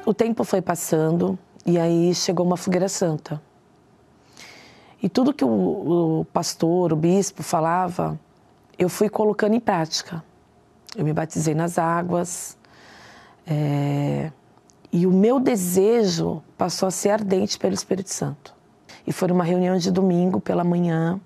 [0.04, 3.40] O tempo foi passando e aí chegou uma fogueira santa.
[5.04, 8.20] E tudo que o, o pastor, o bispo falava,
[8.78, 10.24] eu fui colocando em prática.
[10.96, 12.58] Eu me batizei nas águas,
[13.48, 14.32] é,
[14.92, 18.54] e o meu desejo passou a ser ardente pelo Espírito Santo.
[19.06, 21.20] E foi numa reunião de domingo pela manhã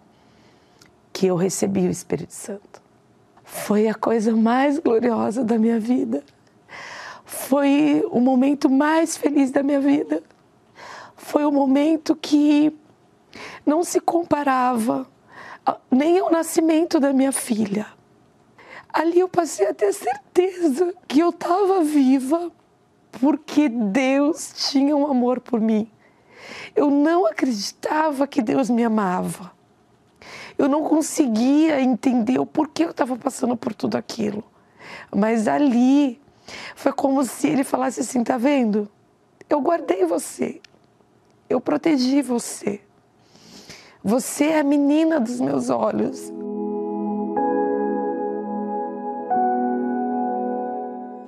[1.13, 2.81] que eu recebi o Espírito Santo.
[3.43, 6.23] Foi a coisa mais gloriosa da minha vida.
[7.25, 10.21] Foi o momento mais feliz da minha vida.
[11.15, 12.75] Foi o momento que
[13.65, 15.07] não se comparava
[15.91, 17.85] nem ao nascimento da minha filha
[18.93, 22.51] ali eu passei a ter certeza que eu estava viva
[23.11, 25.89] porque Deus tinha um amor por mim.
[26.75, 29.51] Eu não acreditava que Deus me amava.
[30.57, 34.43] Eu não conseguia entender o porquê eu estava passando por tudo aquilo.
[35.15, 36.19] Mas ali
[36.75, 38.89] foi como se ele falasse assim: tá vendo?
[39.49, 40.61] Eu guardei você.
[41.49, 42.81] Eu protegi você.
[44.03, 46.31] Você é a menina dos meus olhos.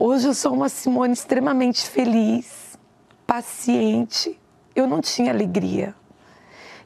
[0.03, 2.75] Hoje eu sou uma Simone extremamente feliz,
[3.27, 4.35] paciente.
[4.75, 5.93] Eu não tinha alegria.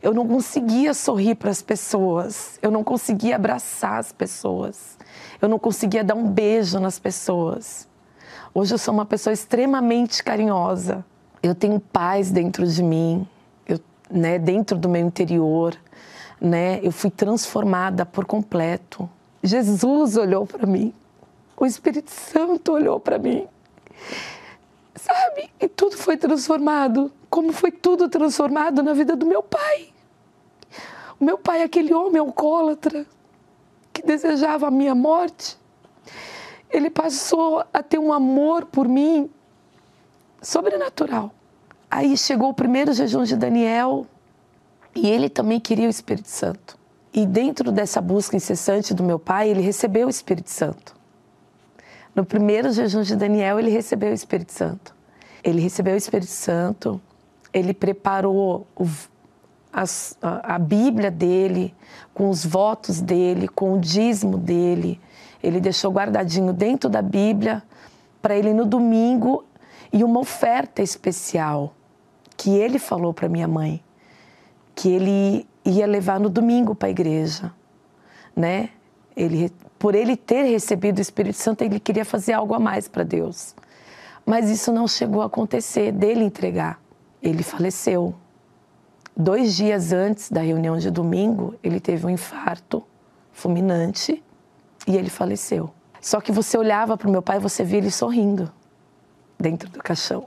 [0.03, 2.59] Eu não conseguia sorrir para as pessoas.
[2.61, 4.97] Eu não conseguia abraçar as pessoas.
[5.41, 7.87] Eu não conseguia dar um beijo nas pessoas.
[8.53, 11.05] Hoje eu sou uma pessoa extremamente carinhosa.
[11.41, 13.25] Eu tenho paz dentro de mim,
[13.65, 13.79] eu,
[14.11, 15.73] né, dentro do meu interior.
[16.41, 19.09] Né, eu fui transformada por completo.
[19.41, 20.93] Jesus olhou para mim
[21.65, 23.47] o Espírito Santo olhou para mim.
[24.95, 25.49] Sabe?
[25.59, 27.11] E tudo foi transformado.
[27.29, 29.89] Como foi tudo transformado na vida do meu pai.
[31.19, 33.05] O meu pai, aquele homem alcoólatra
[33.91, 35.57] que desejava a minha morte,
[36.69, 39.29] ele passou a ter um amor por mim
[40.41, 41.31] sobrenatural.
[41.89, 44.05] Aí chegou o primeiro jejum de Daniel
[44.93, 46.77] e ele também queria o Espírito Santo.
[47.13, 50.93] E dentro dessa busca incessante do meu pai, ele recebeu o Espírito Santo.
[52.15, 54.95] No primeiro jejum de Daniel, ele recebeu o Espírito Santo.
[55.43, 56.99] Ele recebeu o Espírito Santo,
[57.53, 58.87] ele preparou o,
[59.71, 61.75] a, a Bíblia dele,
[62.13, 64.99] com os votos dele, com o dízimo dele.
[65.43, 67.61] Ele deixou guardadinho dentro da Bíblia
[68.21, 69.45] para ele no domingo
[69.93, 71.75] e uma oferta especial
[72.35, 73.83] que ele falou para minha mãe
[74.73, 77.53] que ele ia levar no domingo para a igreja,
[78.35, 78.69] né?
[79.15, 83.03] Ele por ele ter recebido o Espírito Santo, ele queria fazer algo a mais para
[83.03, 83.53] Deus.
[84.25, 86.81] Mas isso não chegou a acontecer, dele entregar.
[87.21, 88.15] Ele faleceu.
[89.15, 92.83] Dois dias antes da reunião de domingo, ele teve um infarto
[93.31, 94.23] fulminante
[94.87, 95.69] e ele faleceu.
[96.01, 98.51] Só que você olhava para o meu pai e você via ele sorrindo
[99.39, 100.25] dentro do caixão.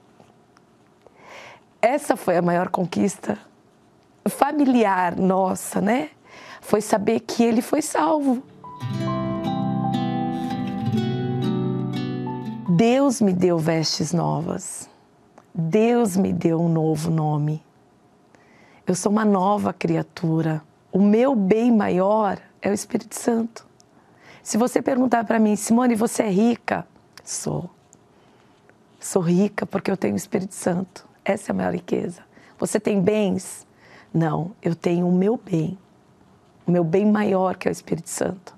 [1.80, 3.38] Essa foi a maior conquista
[4.28, 6.10] familiar nossa, né?
[6.68, 8.42] foi saber que ele foi salvo.
[12.78, 14.88] Deus me deu vestes novas.
[15.52, 17.60] Deus me deu um novo nome.
[18.86, 20.62] Eu sou uma nova criatura.
[20.92, 23.66] O meu bem maior é o Espírito Santo.
[24.44, 26.86] Se você perguntar para mim, Simone, você é rica?
[27.24, 27.68] Sou.
[29.00, 31.04] Sou rica porque eu tenho o Espírito Santo.
[31.24, 32.22] Essa é a maior riqueza.
[32.60, 33.66] Você tem bens?
[34.14, 35.76] Não, eu tenho o meu bem.
[36.64, 38.54] O meu bem maior que é o Espírito Santo.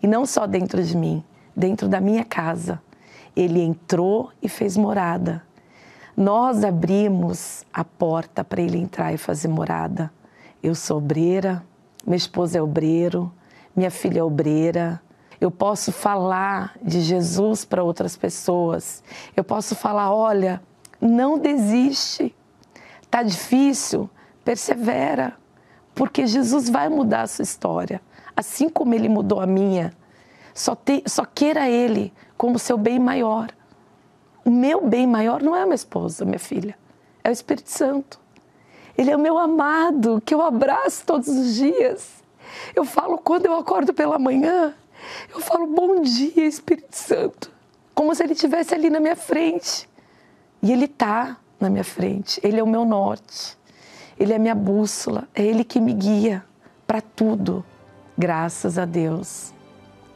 [0.00, 1.24] E não só dentro de mim,
[1.56, 2.80] dentro da minha casa.
[3.36, 5.44] Ele entrou e fez morada.
[6.16, 10.10] Nós abrimos a porta para ele entrar e fazer morada.
[10.62, 11.62] Eu sou obreira,
[12.06, 13.30] minha esposa é obreiro,
[13.76, 15.02] minha filha é obreira.
[15.38, 19.02] Eu posso falar de Jesus para outras pessoas.
[19.36, 20.62] Eu posso falar: olha,
[20.98, 22.34] não desiste.
[23.10, 24.08] Tá difícil,
[24.44, 25.34] persevera,
[25.94, 28.00] porque Jesus vai mudar a sua história,
[28.36, 29.92] assim como ele mudou a minha.
[30.54, 33.50] Só, te, só queira ele como seu bem maior.
[34.44, 36.76] O meu bem maior não é a minha esposa, minha filha,
[37.24, 38.20] é o Espírito Santo.
[38.96, 42.22] Ele é o meu amado, que eu abraço todos os dias.
[42.74, 44.74] Eu falo quando eu acordo pela manhã,
[45.32, 47.50] eu falo bom dia, Espírito Santo,
[47.94, 49.88] como se ele estivesse ali na minha frente.
[50.62, 53.56] E ele está na minha frente, ele é o meu norte,
[54.18, 56.44] ele é a minha bússola, é ele que me guia
[56.86, 57.64] para tudo.
[58.16, 59.52] Graças a Deus,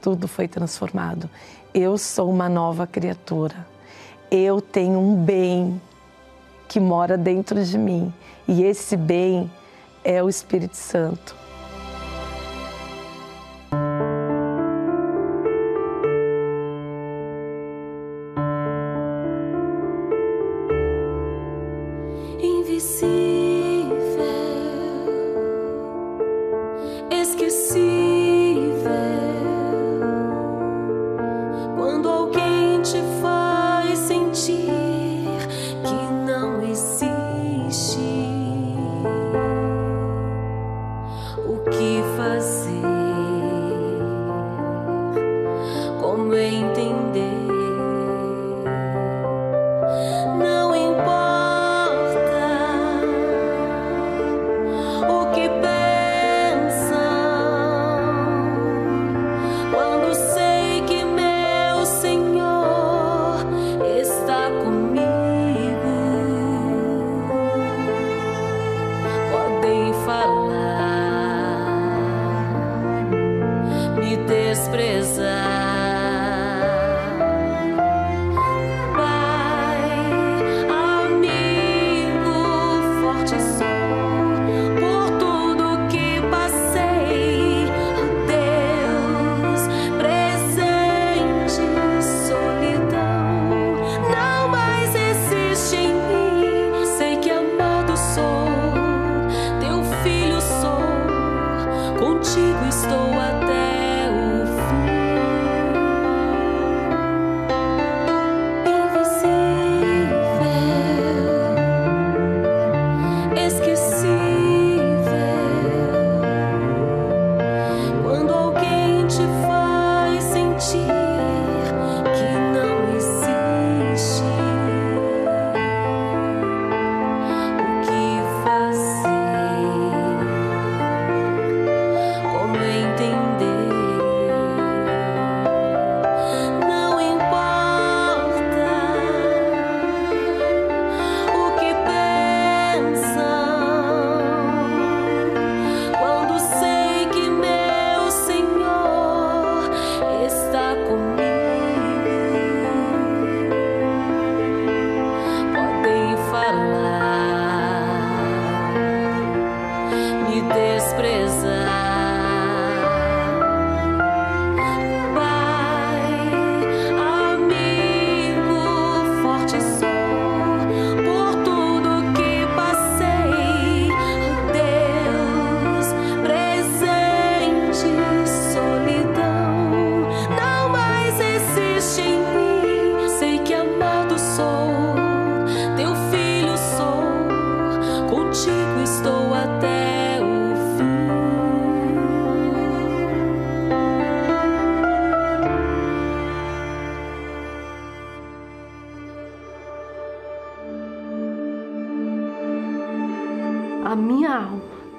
[0.01, 1.29] tudo foi transformado.
[1.73, 3.55] Eu sou uma nova criatura.
[4.29, 5.81] Eu tenho um bem
[6.69, 8.13] que mora dentro de mim
[8.49, 9.49] e esse bem
[10.03, 11.40] é o Espírito Santo.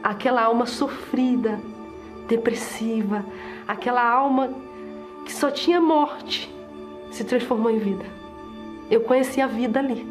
[0.04, 1.60] Aquela alma sofrida,
[2.28, 3.26] depressiva,
[3.68, 4.54] aquela alma
[5.26, 6.54] que só tinha morte,
[7.12, 8.06] se transformou em vida.
[8.90, 10.08] Eu conheci a vida ali.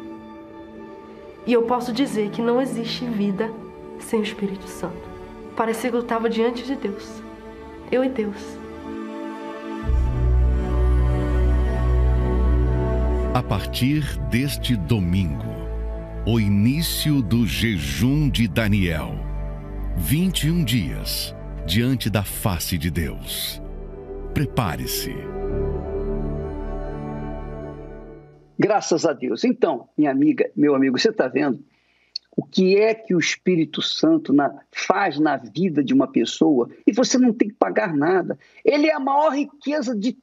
[1.45, 3.51] E eu posso dizer que não existe vida
[3.99, 5.09] sem o Espírito Santo.
[5.55, 7.21] Parecia que eu estava diante de Deus.
[7.91, 8.57] Eu e Deus.
[13.33, 15.50] A partir deste domingo,
[16.23, 19.15] o início do jejum de Daniel.
[19.97, 23.59] 21 dias diante da face de Deus.
[24.31, 25.15] Prepare-se.
[28.57, 29.43] Graças a Deus.
[29.43, 31.65] Então, minha amiga, meu amigo, você está vendo
[32.37, 36.93] o que é que o Espírito Santo na, faz na vida de uma pessoa e
[36.93, 38.37] você não tem que pagar nada.
[38.63, 40.15] Ele é a maior riqueza de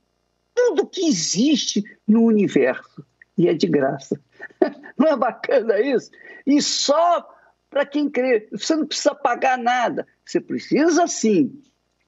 [0.55, 3.05] tudo que existe no universo
[3.37, 4.21] e é de graça.
[4.97, 6.11] Não é bacana isso?
[6.47, 7.29] E só
[7.71, 8.49] para quem crê.
[8.53, 10.07] Você não precisa pagar nada.
[10.25, 11.63] Você precisa sim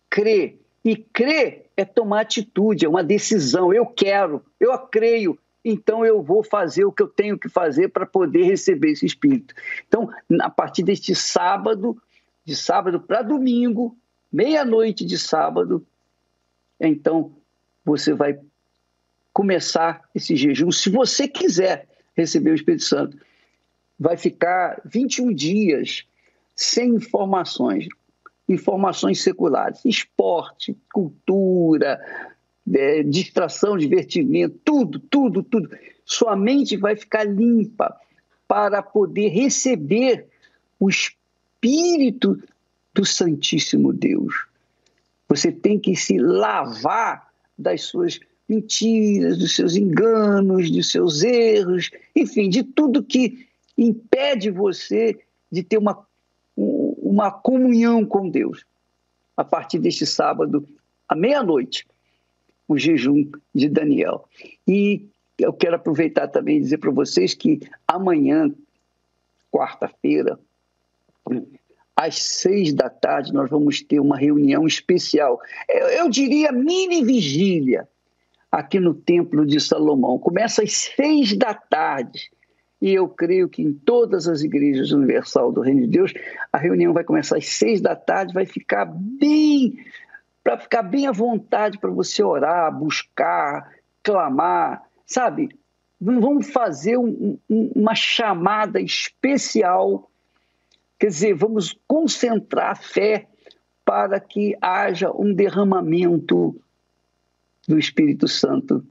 [0.09, 0.59] crer.
[0.85, 3.72] E crer é tomar atitude, é uma decisão.
[3.72, 8.07] Eu quero, eu creio, então eu vou fazer o que eu tenho que fazer para
[8.07, 9.55] poder receber esse Espírito.
[9.87, 10.11] Então,
[10.41, 12.01] a partir deste sábado,
[12.45, 13.95] de sábado para domingo,
[14.33, 15.87] meia-noite de sábado,
[16.81, 17.37] então
[17.85, 18.39] você vai
[19.33, 23.16] começar esse jejum, se você quiser receber o Espírito Santo.
[23.98, 26.04] Vai ficar 21 dias
[26.56, 27.86] sem informações,
[28.48, 32.00] informações seculares, esporte, cultura,
[32.72, 35.70] é, distração, divertimento, tudo, tudo, tudo.
[36.04, 37.96] Sua mente vai ficar limpa
[38.46, 40.26] para poder receber
[40.78, 42.42] o Espírito
[42.92, 44.46] do Santíssimo Deus.
[45.28, 48.18] Você tem que se lavar das suas
[48.51, 53.46] mentiras, dos seus enganos, dos seus erros, enfim, de tudo que
[53.78, 55.20] impede você
[55.51, 56.05] de ter uma,
[56.57, 58.64] uma comunhão com Deus.
[59.36, 60.66] A partir deste sábado,
[61.09, 61.86] à meia-noite,
[62.66, 64.28] o jejum de Daniel.
[64.66, 65.07] E
[65.38, 68.53] eu quero aproveitar também e dizer para vocês que amanhã,
[69.53, 70.38] quarta-feira,
[71.94, 75.40] às seis da tarde, nós vamos ter uma reunião especial.
[75.68, 77.88] Eu, eu diria mini vigília
[78.51, 80.18] aqui no Templo de Salomão.
[80.18, 82.30] Começa às seis da tarde.
[82.80, 86.14] E eu creio que em todas as igrejas universal do Reino de Deus,
[86.53, 89.78] a reunião vai começar às seis da tarde, vai ficar bem
[90.42, 93.70] para ficar bem à vontade para você orar, buscar,
[94.03, 95.51] clamar, sabe?
[96.01, 100.11] Vamos fazer um, um, uma chamada especial,
[100.98, 103.28] quer dizer, vamos concentrar a fé
[103.84, 106.59] para que haja um derramamento
[107.70, 108.84] do Espírito Santo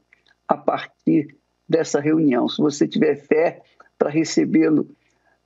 [0.48, 1.36] a partir
[1.68, 2.48] dessa reunião.
[2.48, 3.60] Se você tiver fé
[3.98, 4.88] para recebê-lo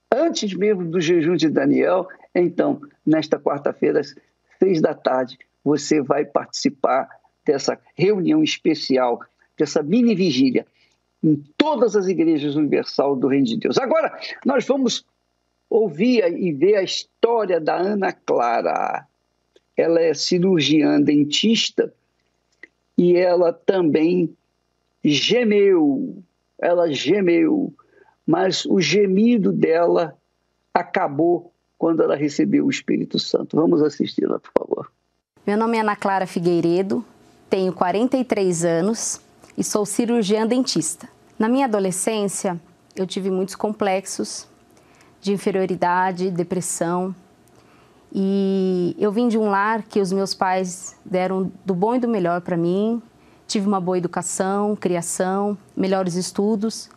[0.09, 4.15] antes mesmo do jejum de Daniel, então, nesta quarta-feira, às
[4.57, 7.09] seis da tarde, você vai participar
[7.45, 9.19] dessa reunião especial,
[9.57, 10.65] dessa mini vigília,
[11.21, 13.77] em todas as igrejas universal do Reino de Deus.
[13.77, 15.05] Agora, nós vamos
[15.69, 19.05] ouvir e ver a história da Ana Clara.
[19.75, 21.93] Ela é cirurgiã dentista
[22.97, 24.35] e ela também
[25.03, 26.23] gemeu.
[26.59, 27.73] Ela gemeu,
[28.25, 30.17] mas o gemido dela
[30.73, 33.57] acabou quando ela recebeu o Espírito Santo.
[33.57, 34.91] Vamos assisti-la, por favor.
[35.45, 37.05] Meu nome é Ana Clara Figueiredo,
[37.49, 39.21] tenho 43 anos
[39.57, 41.07] e sou cirurgiã dentista.
[41.37, 42.59] Na minha adolescência,
[42.95, 44.47] eu tive muitos complexos
[45.21, 47.13] de inferioridade, depressão.
[48.17, 52.07] E eu vim de um lar que os meus pais deram do bom e do
[52.07, 53.03] melhor para mim.
[53.45, 56.89] Tive uma boa educação, criação, melhores estudos.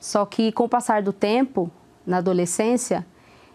[0.00, 1.70] Só que com o passar do tempo,
[2.04, 3.06] na adolescência,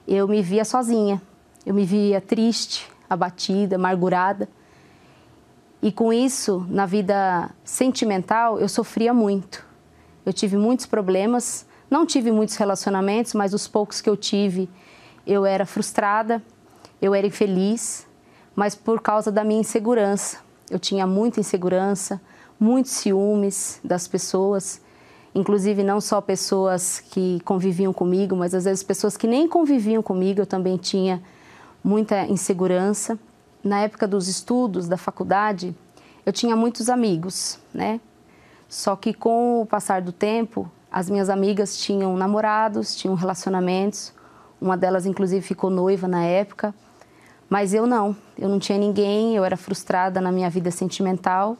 [0.08, 1.22] eu me via sozinha.
[1.66, 4.47] Eu me via triste, abatida, amargurada.
[5.82, 9.66] E com isso, na vida sentimental, eu sofria muito.
[10.26, 14.70] Eu tive muitos problemas, não tive muitos relacionamentos, mas os poucos que eu tive,
[15.28, 16.41] eu era frustrada,
[17.04, 18.08] eu era infeliz,
[18.56, 20.38] mas por causa da minha insegurança.
[20.72, 22.22] Eu tinha muita insegurança,
[22.58, 24.80] muitos ciúmes das pessoas,
[25.36, 30.39] inclusive não só pessoas que conviviam comigo, mas às vezes pessoas que nem conviviam comigo,
[30.39, 31.22] eu também tinha
[31.84, 33.20] muita insegurança.
[33.62, 35.76] Na época dos estudos da faculdade,
[36.26, 37.99] eu tinha muitos amigos, né?
[38.70, 44.14] Só que com o passar do tempo, as minhas amigas tinham namorados, tinham relacionamentos.
[44.62, 46.74] Uma delas, inclusive, ficou noiva na época.
[47.54, 51.56] Mas eu não, eu não tinha ninguém, eu era frustrada na minha vida sentimental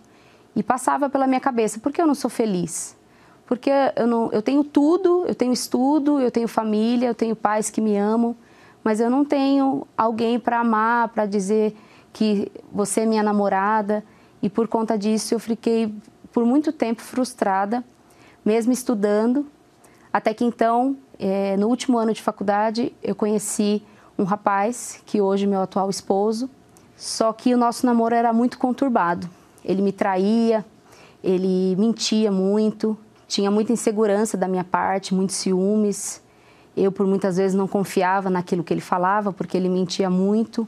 [0.56, 2.98] e passava pela minha cabeça: por que eu não sou feliz?
[3.46, 7.70] Porque eu, não, eu tenho tudo, eu tenho estudo, eu tenho família, eu tenho pais
[7.70, 8.36] que me amam,
[8.84, 11.78] mas eu não tenho alguém para amar, para dizer
[12.12, 14.04] que você é minha namorada
[14.42, 15.94] e por conta disso eu fiquei
[16.32, 17.84] por muito tempo frustrada,
[18.44, 19.46] mesmo estudando,
[20.12, 23.84] até que então, é, no último ano de faculdade, eu conheci
[24.18, 26.50] um rapaz que hoje é meu atual esposo,
[26.96, 29.30] só que o nosso namoro era muito conturbado.
[29.64, 30.66] Ele me traía,
[31.24, 32.98] ele mentia muito,
[33.28, 36.22] tinha muita insegurança da minha parte, muitos ciúmes.
[36.76, 40.68] Eu, por muitas vezes, não confiava naquilo que ele falava, porque ele mentia muito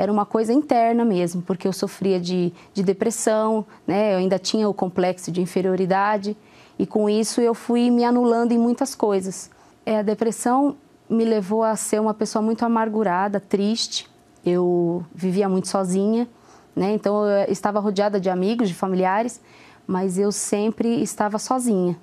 [0.00, 4.14] era uma coisa interna mesmo, porque eu sofria de, de depressão, né?
[4.14, 6.34] eu ainda tinha o complexo de inferioridade
[6.78, 9.50] e com isso eu fui me anulando em muitas coisas.
[9.84, 10.74] É, a depressão
[11.10, 14.08] me levou a ser uma pessoa muito amargurada, triste.
[14.46, 16.28] Eu vivia muito sozinha,
[16.74, 16.92] né?
[16.92, 19.40] então eu estava rodeada de amigos, de familiares,
[19.86, 21.98] mas eu sempre estava sozinha.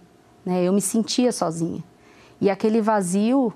[0.45, 0.61] Né?
[0.63, 1.81] Eu me sentia sozinha.
[2.39, 3.51] E aquele vazio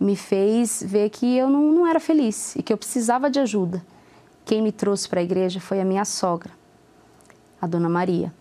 [0.00, 3.84] me fez ver que eu não, não era feliz e que eu precisava de ajuda.
[4.44, 6.52] Quem me trouxe para a igreja foi a minha sogra,
[7.60, 8.32] a dona Maria.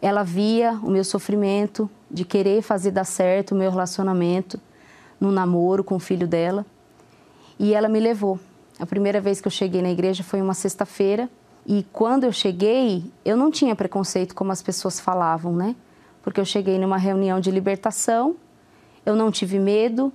[0.00, 4.60] Ela via o meu sofrimento de querer fazer dar certo o meu relacionamento
[5.20, 6.64] no namoro com o filho dela
[7.58, 8.38] e ela me levou.
[8.78, 11.28] A primeira vez que eu cheguei na igreja foi uma sexta-feira
[11.66, 15.74] e quando eu cheguei, eu não tinha preconceito como as pessoas falavam, né?
[16.22, 18.36] Porque eu cheguei numa reunião de libertação,
[19.04, 20.12] eu não tive medo,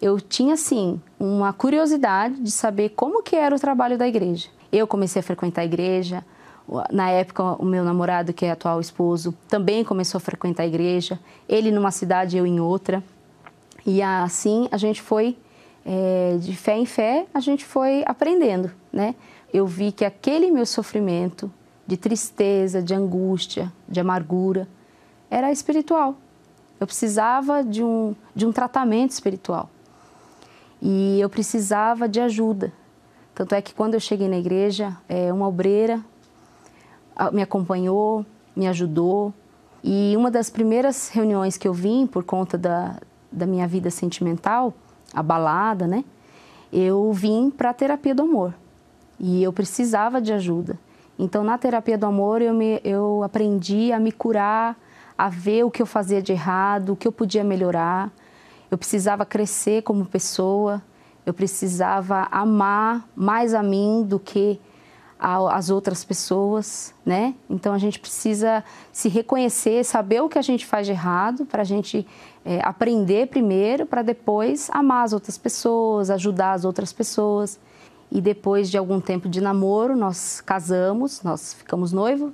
[0.00, 4.48] eu tinha assim uma curiosidade de saber como que era o trabalho da igreja.
[4.70, 6.24] Eu comecei a frequentar a igreja.
[6.90, 11.18] Na época, o meu namorado, que é atual esposo, também começou a frequentar a igreja.
[11.48, 13.02] Ele numa cidade, eu em outra.
[13.86, 15.36] E assim a gente foi,
[15.84, 19.14] é, de fé em fé, a gente foi aprendendo, né?
[19.52, 21.50] Eu vi que aquele meu sofrimento
[21.86, 24.66] de tristeza, de angústia, de amargura,
[25.30, 26.16] era espiritual.
[26.80, 29.70] Eu precisava de um, de um tratamento espiritual
[30.80, 32.72] e eu precisava de ajuda.
[33.34, 36.04] Tanto é que quando eu cheguei na igreja, é, uma obreira
[37.32, 38.24] me acompanhou,
[38.54, 39.32] me ajudou.
[39.82, 42.96] E uma das primeiras reuniões que eu vim, por conta da,
[43.34, 44.72] da minha vida sentimental,
[45.12, 46.04] abalada, né?
[46.72, 48.54] Eu vim para a terapia do amor.
[49.18, 50.78] E eu precisava de ajuda.
[51.18, 54.76] Então, na terapia do amor, eu, me, eu aprendi a me curar,
[55.16, 58.10] a ver o que eu fazia de errado, o que eu podia melhorar
[58.74, 60.82] eu precisava crescer como pessoa,
[61.24, 64.60] eu precisava amar mais a mim do que
[65.50, 67.34] as outras pessoas, né?
[67.48, 68.62] Então a gente precisa
[68.92, 72.06] se reconhecer, saber o que a gente faz de errado, para a gente
[72.44, 77.58] é, aprender primeiro, para depois amar as outras pessoas, ajudar as outras pessoas.
[78.12, 82.30] E depois de algum tempo de namoro, nós casamos, nós ficamos noivos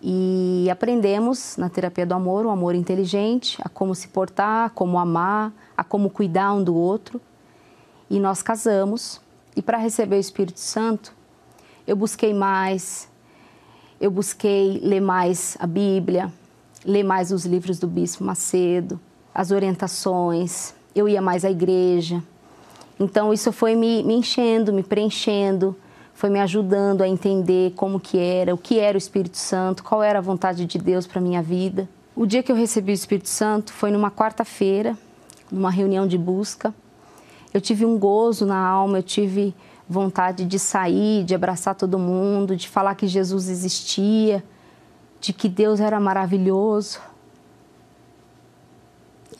[0.00, 4.96] e aprendemos na terapia do amor, o amor inteligente, a como se portar, a como
[4.96, 7.20] amar, a como cuidar um do outro.
[8.08, 9.20] E nós casamos.
[9.56, 11.15] E para receber o Espírito Santo,
[11.86, 13.08] eu busquei mais,
[14.00, 16.32] eu busquei ler mais a Bíblia,
[16.84, 18.98] ler mais os livros do Bispo Macedo,
[19.34, 22.22] as orientações, eu ia mais à igreja.
[22.98, 25.76] Então isso foi me, me enchendo, me preenchendo,
[26.14, 30.02] foi me ajudando a entender como que era, o que era o Espírito Santo, qual
[30.02, 31.88] era a vontade de Deus para minha vida.
[32.16, 34.96] O dia que eu recebi o Espírito Santo foi numa quarta-feira,
[35.52, 36.74] numa reunião de busca.
[37.52, 39.54] Eu tive um gozo na alma, eu tive
[39.88, 44.44] vontade de sair, de abraçar todo mundo, de falar que Jesus existia,
[45.20, 47.00] de que Deus era maravilhoso.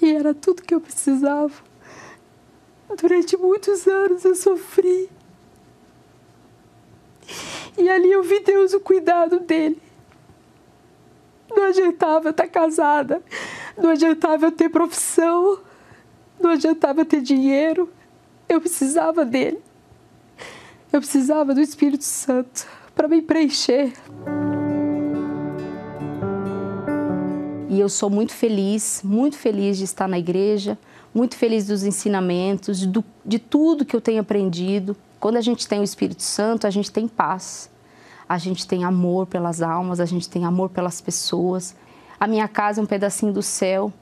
[0.00, 1.52] E era tudo que eu precisava.
[3.00, 5.10] Durante muitos anos eu sofri.
[7.76, 9.82] E ali eu vi Deus, o cuidado dele.
[11.50, 13.22] Não adiantava eu estar casada,
[13.76, 15.58] não adiantava eu ter profissão,
[16.40, 17.90] não adiantava eu ter dinheiro.
[18.48, 19.65] Eu precisava dele.
[20.92, 23.92] Eu precisava do Espírito Santo para me preencher.
[27.68, 30.78] E eu sou muito feliz, muito feliz de estar na igreja,
[31.12, 32.86] muito feliz dos ensinamentos,
[33.24, 34.96] de, tudo que eu tenho aprendido.
[35.18, 37.68] Quando a gente tem o Espírito Santo, a gente tem paz,
[38.28, 41.74] a gente tem amor pelas almas, a gente tem amor pelas pessoas.
[42.18, 43.92] A minha casa é um pedacinho do céu.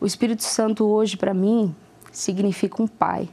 [0.00, 1.74] O Espírito Santo hoje para mim
[2.12, 3.28] significa um pai.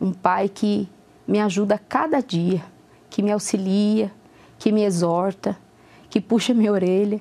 [0.00, 0.88] Um pai que
[1.26, 2.62] me ajuda cada dia,
[3.10, 4.12] que me auxilia,
[4.58, 5.56] que me exorta,
[6.08, 7.20] que puxa minha orelha,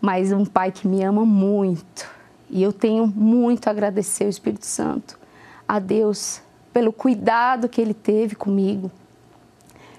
[0.00, 2.08] mas um pai que me ama muito.
[2.50, 5.18] E eu tenho muito a agradecer ao Espírito Santo,
[5.66, 6.42] a Deus
[6.72, 8.90] pelo cuidado que ele teve comigo,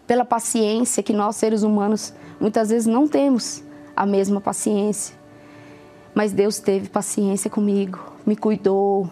[0.06, 3.64] pela paciência que nós seres humanos muitas vezes não temos
[3.96, 5.16] a mesma paciência.
[6.14, 9.10] Mas Deus teve paciência comigo, me cuidou,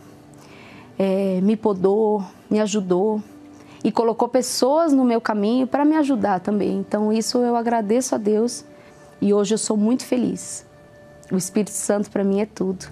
[0.97, 3.21] é, me podou, me ajudou.
[3.83, 6.77] E colocou pessoas no meu caminho para me ajudar também.
[6.77, 8.63] Então, isso eu agradeço a Deus
[9.21, 10.65] e hoje eu sou muito feliz.
[11.31, 12.85] O Espírito Santo para mim é tudo.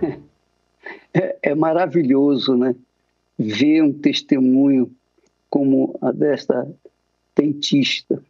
[1.14, 2.74] É, é maravilhoso, né?
[3.38, 4.90] Ver um testemunho
[5.50, 6.66] como a desta
[7.36, 8.22] dentista.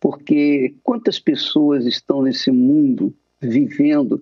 [0.00, 4.20] Porque quantas pessoas estão nesse mundo vivendo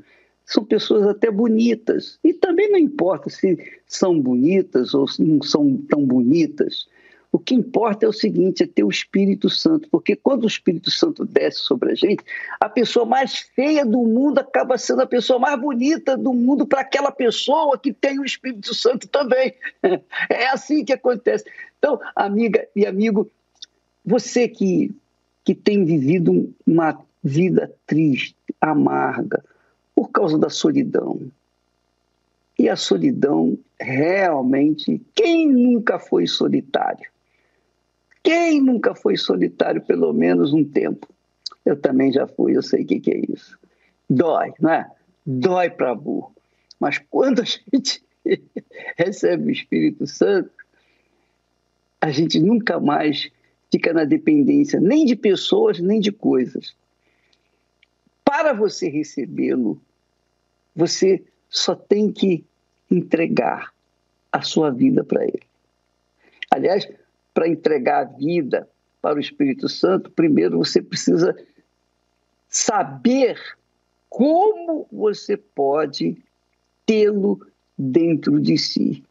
[0.53, 2.19] são pessoas até bonitas.
[2.23, 6.87] E também não importa se são bonitas ou não são tão bonitas.
[7.33, 10.91] O que importa é o seguinte: é ter o Espírito Santo, porque quando o Espírito
[10.91, 12.23] Santo desce sobre a gente,
[12.61, 16.83] a pessoa mais feia do mundo acaba sendo a pessoa mais bonita do mundo para
[16.83, 19.55] aquela pessoa que tem o Espírito Santo também.
[20.29, 21.45] É assim que acontece.
[21.79, 23.31] Então, amiga e amigo,
[24.05, 24.95] você que,
[25.43, 29.43] que tem vivido uma vida triste, amarga,
[30.03, 31.31] por causa da solidão.
[32.59, 37.09] E a solidão, realmente, quem nunca foi solitário?
[38.21, 41.07] Quem nunca foi solitário pelo menos um tempo?
[41.65, 43.57] Eu também já fui, eu sei o que, que é isso.
[44.11, 44.91] Dói, não é?
[45.25, 46.35] Dói para burro.
[46.81, 48.03] Mas quando a gente
[48.97, 50.51] recebe o Espírito Santo,
[52.01, 53.31] a gente nunca mais
[53.71, 56.75] fica na dependência nem de pessoas, nem de coisas.
[58.25, 59.81] Para você recebê-lo,
[60.75, 62.45] você só tem que
[62.91, 63.73] entregar
[64.31, 65.43] a sua vida para Ele.
[66.51, 66.89] Aliás,
[67.35, 68.69] para entregar a vida
[69.01, 71.37] para o Espírito Santo, primeiro você precisa
[72.49, 73.39] saber
[74.09, 76.17] como você pode
[76.85, 77.41] tê-lo
[77.77, 79.03] dentro de si.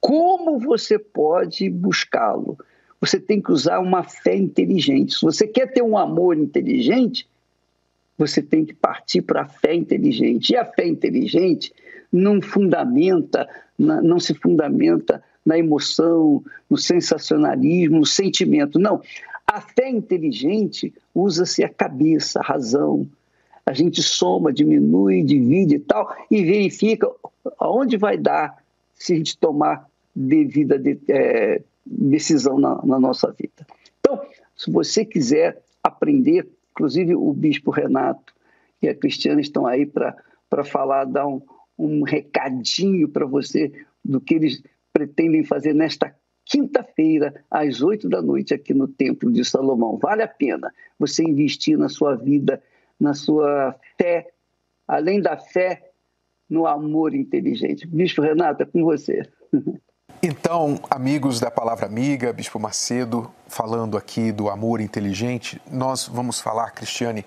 [0.00, 2.58] Como você pode buscá-lo?
[3.00, 5.14] Você tem que usar uma fé inteligente.
[5.14, 7.28] Se você quer ter um amor inteligente,
[8.18, 10.50] você tem que partir para a fé inteligente.
[10.50, 11.72] E a fé inteligente
[12.12, 13.48] não fundamenta,
[13.78, 18.78] não se fundamenta na emoção, no sensacionalismo, no sentimento.
[18.78, 19.00] Não.
[19.46, 23.06] A fé inteligente usa-se a cabeça, a razão.
[23.64, 27.08] A gente soma, diminui, divide e tal, e verifica
[27.58, 28.56] aonde vai dar
[28.94, 33.66] se a gente tomar devida de, é, decisão na, na nossa vida.
[34.00, 34.20] Então,
[34.56, 36.46] se você quiser aprender
[36.78, 38.32] Inclusive, o bispo Renato
[38.80, 41.42] e a Cristiana estão aí para falar, dar um,
[41.76, 43.72] um recadinho para você
[44.04, 44.62] do que eles
[44.92, 46.14] pretendem fazer nesta
[46.44, 49.98] quinta-feira, às oito da noite, aqui no Templo de Salomão.
[49.98, 52.62] Vale a pena você investir na sua vida,
[52.98, 54.30] na sua fé,
[54.86, 55.90] além da fé,
[56.48, 57.88] no amor inteligente.
[57.88, 59.28] Bispo Renato, é com você.
[60.20, 66.72] Então, amigos da Palavra Amiga, Bispo Macedo, falando aqui do amor inteligente, nós vamos falar,
[66.72, 67.24] Cristiane,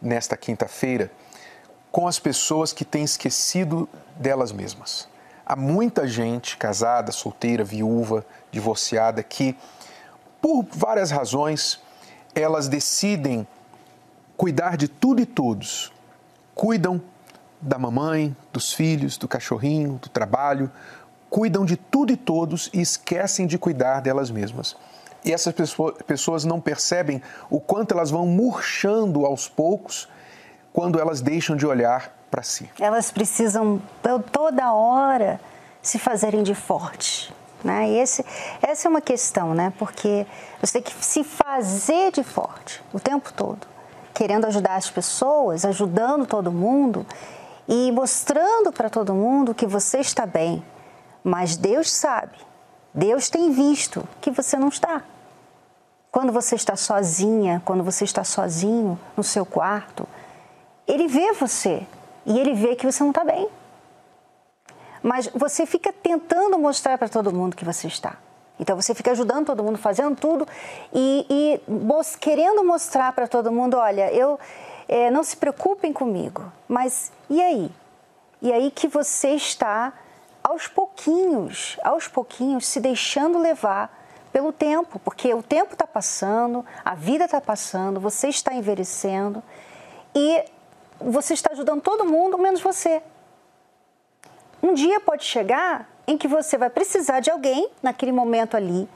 [0.00, 1.10] nesta quinta-feira,
[1.90, 5.08] com as pessoas que têm esquecido delas mesmas.
[5.46, 9.56] Há muita gente casada, solteira, viúva, divorciada, que,
[10.42, 11.80] por várias razões,
[12.34, 13.46] elas decidem
[14.36, 15.90] cuidar de tudo e todos.
[16.54, 17.00] Cuidam
[17.58, 20.70] da mamãe, dos filhos, do cachorrinho, do trabalho,
[21.34, 24.76] cuidam de tudo e todos e esquecem de cuidar delas mesmas.
[25.24, 25.52] E essas
[26.06, 27.20] pessoas não percebem
[27.50, 30.08] o quanto elas vão murchando aos poucos
[30.72, 32.70] quando elas deixam de olhar para si.
[32.78, 33.82] Elas precisam
[34.30, 35.40] toda hora
[35.82, 37.34] se fazerem de forte.
[37.64, 37.88] Né?
[37.88, 38.24] E esse,
[38.62, 39.72] essa é uma questão, né?
[39.76, 40.24] porque
[40.60, 43.66] você tem que se fazer de forte o tempo todo,
[44.14, 47.04] querendo ajudar as pessoas, ajudando todo mundo
[47.66, 50.62] e mostrando para todo mundo que você está bem,
[51.24, 52.36] mas Deus sabe,
[52.92, 55.02] Deus tem visto que você não está.
[56.12, 60.06] Quando você está sozinha, quando você está sozinho no seu quarto,
[60.86, 61.84] Ele vê você
[62.26, 63.48] e Ele vê que você não está bem.
[65.02, 68.16] Mas você fica tentando mostrar para todo mundo que você está.
[68.60, 70.46] Então você fica ajudando todo mundo, fazendo tudo
[70.92, 71.60] e, e
[72.20, 74.38] querendo mostrar para todo mundo: olha, eu
[74.86, 76.44] é, não se preocupem comigo.
[76.68, 77.70] Mas e aí?
[78.40, 79.92] E aí que você está
[80.44, 86.94] aos pouquinhos, aos pouquinhos, se deixando levar pelo tempo, porque o tempo está passando, a
[86.94, 89.42] vida está passando, você está envelhecendo
[90.14, 90.44] e
[91.00, 93.02] você está ajudando todo mundo, menos você.
[94.62, 98.88] Um dia pode chegar em que você vai precisar de alguém naquele momento ali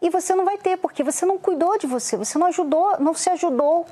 [0.00, 3.14] e você não vai ter, porque você não cuidou de você, você não ajudou, não
[3.14, 3.86] se ajudou,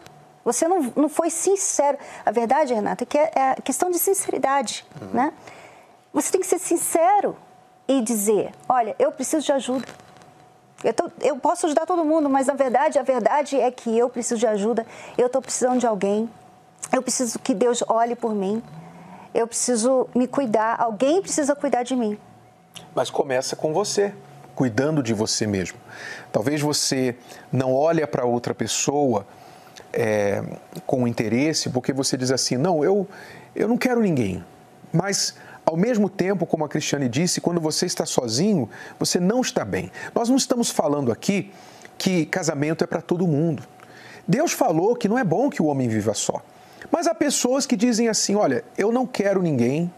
[0.44, 1.98] você não, não foi sincero.
[2.24, 5.08] A verdade, Renata, é que é, é questão de sinceridade, uhum.
[5.08, 5.32] né?
[6.14, 7.36] Você tem que ser sincero
[7.88, 9.86] e dizer: olha, eu preciso de ajuda.
[10.84, 14.08] Eu, tô, eu posso ajudar todo mundo, mas na verdade, a verdade é que eu
[14.08, 14.86] preciso de ajuda,
[15.16, 16.30] eu estou precisando de alguém,
[16.92, 18.62] eu preciso que Deus olhe por mim,
[19.34, 22.18] eu preciso me cuidar, alguém precisa cuidar de mim.
[22.94, 24.14] Mas começa com você,
[24.54, 25.78] cuidando de você mesmo.
[26.30, 27.16] Talvez você
[27.50, 29.26] não olhe para outra pessoa
[29.90, 30.42] é,
[30.86, 33.08] com interesse, porque você diz assim, não, eu,
[33.56, 34.44] eu não quero ninguém.
[34.92, 35.34] Mas
[35.74, 39.90] ao mesmo tempo, como a Cristiane disse, quando você está sozinho, você não está bem.
[40.14, 41.50] Nós não estamos falando aqui
[41.98, 43.64] que casamento é para todo mundo.
[44.26, 46.40] Deus falou que não é bom que o homem viva só.
[46.92, 49.92] Mas há pessoas que dizem assim: olha, eu não quero ninguém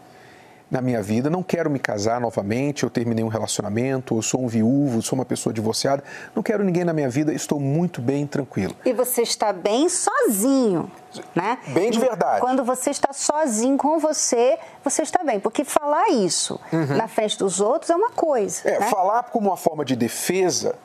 [0.69, 4.47] na minha vida, não quero me casar novamente, eu terminei um relacionamento, eu sou um
[4.47, 6.03] viúvo, sou uma pessoa divorciada,
[6.35, 8.75] não quero ninguém na minha vida, estou muito bem tranquilo.
[8.85, 10.91] E você está bem sozinho,
[11.33, 11.57] né?
[11.69, 12.41] Bem de verdade.
[12.41, 16.97] Quando você está sozinho com você, você está bem, porque falar isso uhum.
[16.97, 18.67] na frente dos outros é uma coisa.
[18.67, 18.89] É, né?
[18.89, 20.75] falar como uma forma de defesa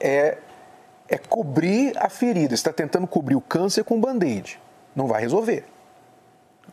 [0.00, 0.38] é
[1.08, 2.48] é cobrir a ferida.
[2.48, 4.60] Você está tentando cobrir o câncer com band-aid.
[4.94, 5.64] Não vai resolver.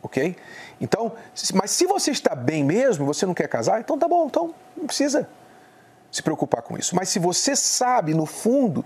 [0.04, 0.36] Ok?
[0.78, 1.12] Então,
[1.54, 4.86] mas se você está bem mesmo, você não quer casar, então tá bom, então não
[4.86, 5.26] precisa
[6.12, 6.94] se preocupar com isso.
[6.94, 8.84] Mas se você sabe no fundo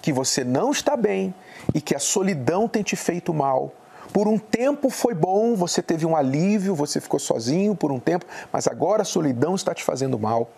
[0.00, 1.34] que você não está bem
[1.74, 3.74] e que a solidão tem te feito mal,
[4.12, 8.24] por um tempo foi bom, você teve um alívio, você ficou sozinho por um tempo,
[8.52, 10.48] mas agora a solidão está te fazendo mal.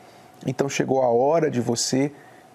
[0.47, 2.13] Então chegou a hora de você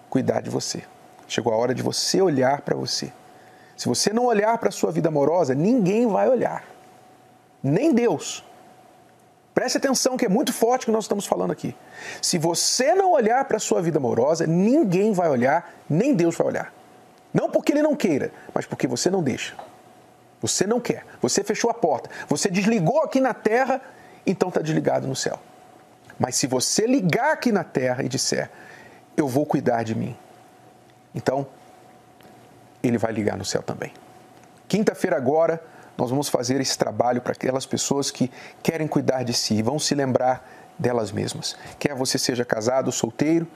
[0.08, 0.84] cuidar de você.
[1.26, 3.12] Chegou a hora de você olhar para você.
[3.76, 6.71] Se você não olhar para a sua vida amorosa, ninguém vai olhar.
[7.62, 8.44] Nem Deus.
[9.54, 11.76] Preste atenção que é muito forte o que nós estamos falando aqui.
[12.20, 16.46] Se você não olhar para a sua vida amorosa, ninguém vai olhar, nem Deus vai
[16.46, 16.72] olhar.
[17.32, 19.54] Não porque ele não queira, mas porque você não deixa.
[20.40, 21.04] Você não quer.
[21.20, 22.10] Você fechou a porta.
[22.28, 23.80] Você desligou aqui na terra,
[24.26, 25.38] então está desligado no céu.
[26.18, 28.50] Mas se você ligar aqui na terra e disser,
[29.16, 30.16] eu vou cuidar de mim,
[31.14, 31.46] então,
[32.82, 33.92] ele vai ligar no céu também.
[34.66, 35.62] Quinta-feira agora,
[35.96, 38.30] nós vamos fazer esse trabalho para aquelas pessoas que
[38.62, 41.56] querem cuidar de si, vão se lembrar delas mesmas.
[41.78, 43.46] Quer você seja casado ou solteiro,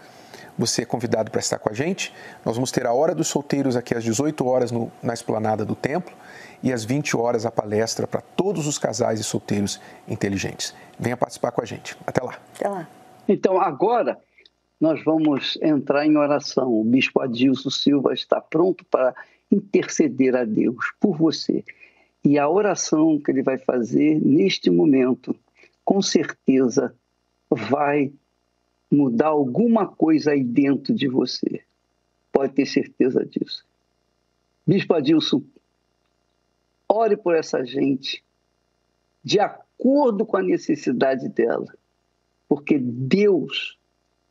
[0.58, 2.14] você é convidado para estar com a gente.
[2.44, 5.74] Nós vamos ter a Hora dos Solteiros aqui às 18 horas no, na esplanada do
[5.74, 6.14] templo
[6.62, 10.74] e às 20 horas a palestra para todos os casais e solteiros inteligentes.
[10.98, 11.96] Venha participar com a gente.
[12.06, 12.38] Até lá.
[12.54, 12.88] Até lá.
[13.28, 14.18] Então, agora
[14.80, 16.72] nós vamos entrar em oração.
[16.72, 19.14] O bispo Adilson Silva está pronto para
[19.50, 21.64] interceder a Deus por você.
[22.28, 25.32] E a oração que ele vai fazer neste momento,
[25.84, 26.92] com certeza,
[27.48, 28.12] vai
[28.90, 31.62] mudar alguma coisa aí dentro de você.
[32.32, 33.64] Pode ter certeza disso.
[34.66, 35.40] Bispo Adilson,
[36.88, 38.24] ore por essa gente
[39.22, 41.72] de acordo com a necessidade dela,
[42.48, 43.78] porque Deus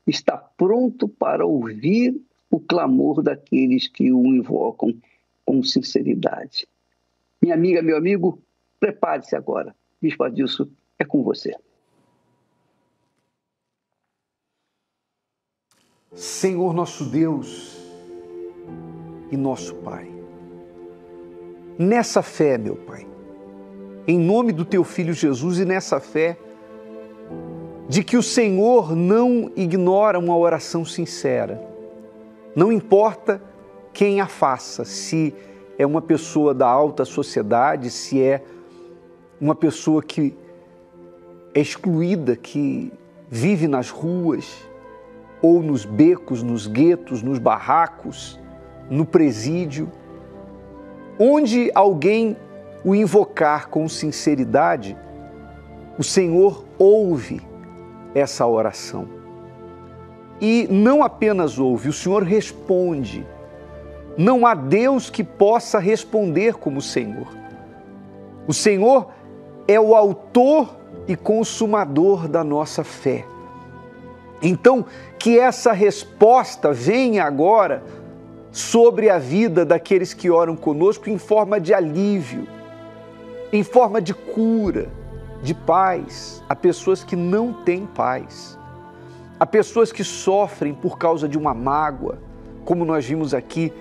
[0.05, 2.21] está pronto para ouvir
[2.51, 4.93] o clamor daqueles que o invocam
[5.45, 6.67] com sinceridade.
[7.41, 8.41] Minha amiga, meu amigo,
[8.79, 9.75] prepare-se agora.
[10.01, 10.67] Bispo Adilson,
[10.99, 11.55] é com você.
[16.13, 17.77] Senhor nosso Deus
[19.29, 20.09] e nosso Pai,
[21.77, 23.05] nessa fé, meu Pai,
[24.07, 26.37] em nome do Teu Filho Jesus e nessa fé,
[27.89, 31.61] de que o Senhor não ignora uma oração sincera.
[32.55, 33.41] Não importa
[33.93, 35.35] quem a faça, se
[35.77, 38.43] é uma pessoa da alta sociedade, se é
[39.39, 40.35] uma pessoa que
[41.53, 42.91] é excluída, que
[43.29, 44.67] vive nas ruas,
[45.41, 48.39] ou nos becos, nos guetos, nos barracos,
[48.89, 49.91] no presídio.
[51.19, 52.35] Onde alguém
[52.83, 54.97] o invocar com sinceridade,
[55.97, 57.41] o Senhor ouve
[58.13, 59.07] essa oração.
[60.41, 63.25] E não apenas ouve, o Senhor responde.
[64.17, 67.27] Não há Deus que possa responder como o Senhor.
[68.47, 69.09] O Senhor
[69.67, 70.75] é o autor
[71.07, 73.25] e consumador da nossa fé.
[74.41, 74.85] Então,
[75.17, 77.83] que essa resposta venha agora
[78.51, 82.47] sobre a vida daqueles que oram conosco em forma de alívio,
[83.51, 84.87] em forma de cura
[85.41, 88.57] de paz a pessoas que não têm paz,
[89.39, 92.19] a pessoas que sofrem por causa de uma mágoa,
[92.63, 93.71] como nós vimos aqui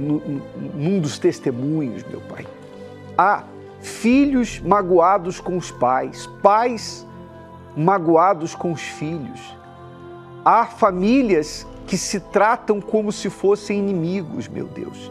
[0.00, 2.46] num dos testemunhos, meu Pai.
[3.16, 3.44] Há
[3.80, 7.06] filhos magoados com os pais, pais
[7.76, 9.56] magoados com os filhos.
[10.44, 15.10] Há famílias que se tratam como se fossem inimigos, meu Deus.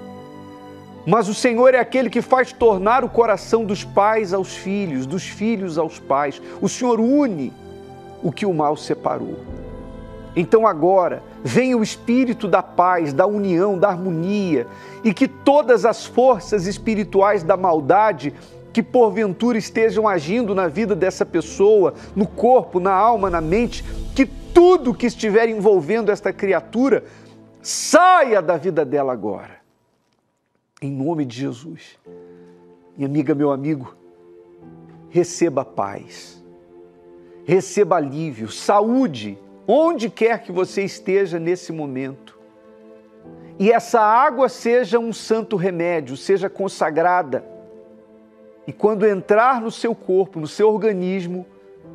[1.05, 5.23] Mas o Senhor é aquele que faz tornar o coração dos pais aos filhos, dos
[5.27, 6.41] filhos aos pais.
[6.61, 7.53] O Senhor une
[8.21, 9.39] o que o mal separou.
[10.39, 14.67] Então agora, venha o espírito da paz, da união, da harmonia
[15.03, 18.33] e que todas as forças espirituais da maldade
[18.71, 23.83] que porventura estejam agindo na vida dessa pessoa, no corpo, na alma, na mente,
[24.15, 27.03] que tudo que estiver envolvendo esta criatura
[27.61, 29.59] saia da vida dela agora.
[30.81, 31.99] Em nome de Jesus.
[32.95, 33.93] Minha amiga, meu amigo,
[35.09, 36.41] receba paz,
[37.43, 39.37] receba alívio, saúde,
[39.71, 42.39] onde quer que você esteja nesse momento.
[43.59, 47.45] E essa água seja um santo remédio, seja consagrada.
[48.65, 51.45] E quando entrar no seu corpo, no seu organismo,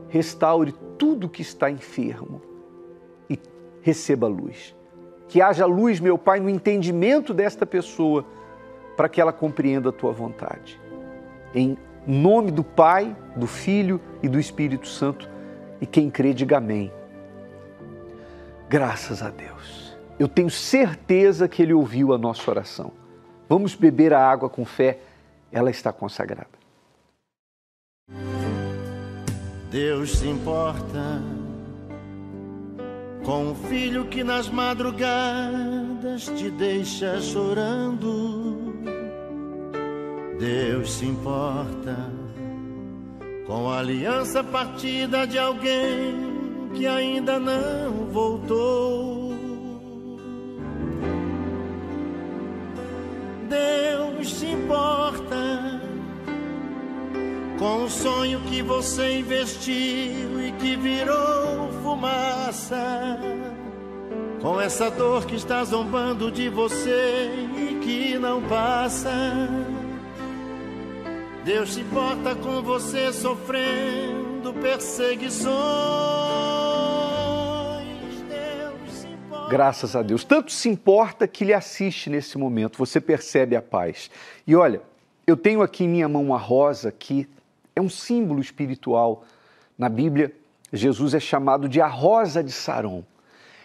[0.09, 2.41] restaure tudo que está enfermo
[3.29, 3.41] e
[3.83, 4.77] receba luz.
[5.27, 8.25] Que haja luz, meu Pai, no entendimento desta pessoa,
[8.97, 10.81] para que ela compreenda a tua vontade.
[11.53, 15.29] Em nome do Pai, do Filho e do Espírito Santo.
[15.81, 16.93] E quem crê, diga amém.
[18.69, 19.97] Graças a Deus.
[20.19, 22.93] Eu tenho certeza que Ele ouviu a nossa oração.
[23.49, 25.01] Vamos beber a água com fé,
[25.53, 26.65] ela está consagrada.
[29.71, 31.21] Deus se importa
[33.25, 38.73] com o filho que nas madrugadas te deixa chorando.
[40.39, 41.97] Deus se importa
[43.47, 46.34] com a aliança partida de alguém
[46.75, 49.33] que ainda não voltou.
[53.49, 55.81] Deus se importa
[57.59, 63.19] com o sonho que você investiu e que virou fumaça.
[64.43, 69.11] Com essa dor que está zombando de você e que não passa.
[71.45, 76.54] Deus se importa com você sofrendo perseguições.
[79.49, 80.25] Graças a Deus.
[80.25, 84.11] Tanto se importa que lhe assiste nesse momento, você percebe a paz.
[84.47, 84.81] E olha,
[85.27, 87.29] eu tenho aqui em minha mão uma rosa que
[87.77, 89.25] é um símbolo espiritual.
[89.79, 90.33] Na Bíblia,
[90.73, 93.05] Jesus é chamado de a rosa de Saron.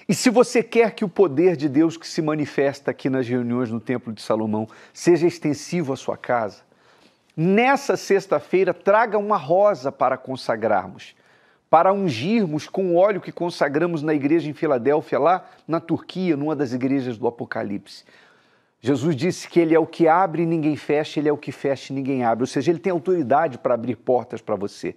[0.08, 3.70] E se você quer que o poder de Deus que se manifesta aqui nas reuniões
[3.70, 6.62] no Templo de Salomão seja extensivo à sua casa,
[7.38, 11.16] nessa sexta-feira traga uma rosa para consagrarmos,
[11.70, 16.56] para ungirmos com o óleo que consagramos na igreja em Filadélfia, lá na Turquia, numa
[16.56, 18.04] das igrejas do Apocalipse.
[18.82, 21.52] Jesus disse que ele é o que abre e ninguém fecha, ele é o que
[21.52, 22.44] fecha e ninguém abre.
[22.44, 24.96] Ou seja, ele tem autoridade para abrir portas para você.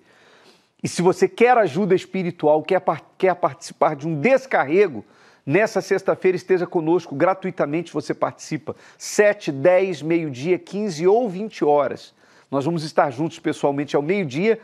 [0.82, 2.82] E se você quer ajuda espiritual, quer,
[3.18, 5.04] quer participar de um descarrego,
[5.44, 8.74] nessa sexta-feira esteja conosco gratuitamente, você participa.
[8.96, 12.14] 7, 10, meio-dia, 15 ou 20 horas.
[12.50, 14.60] Nós vamos estar juntos pessoalmente ao meio-dia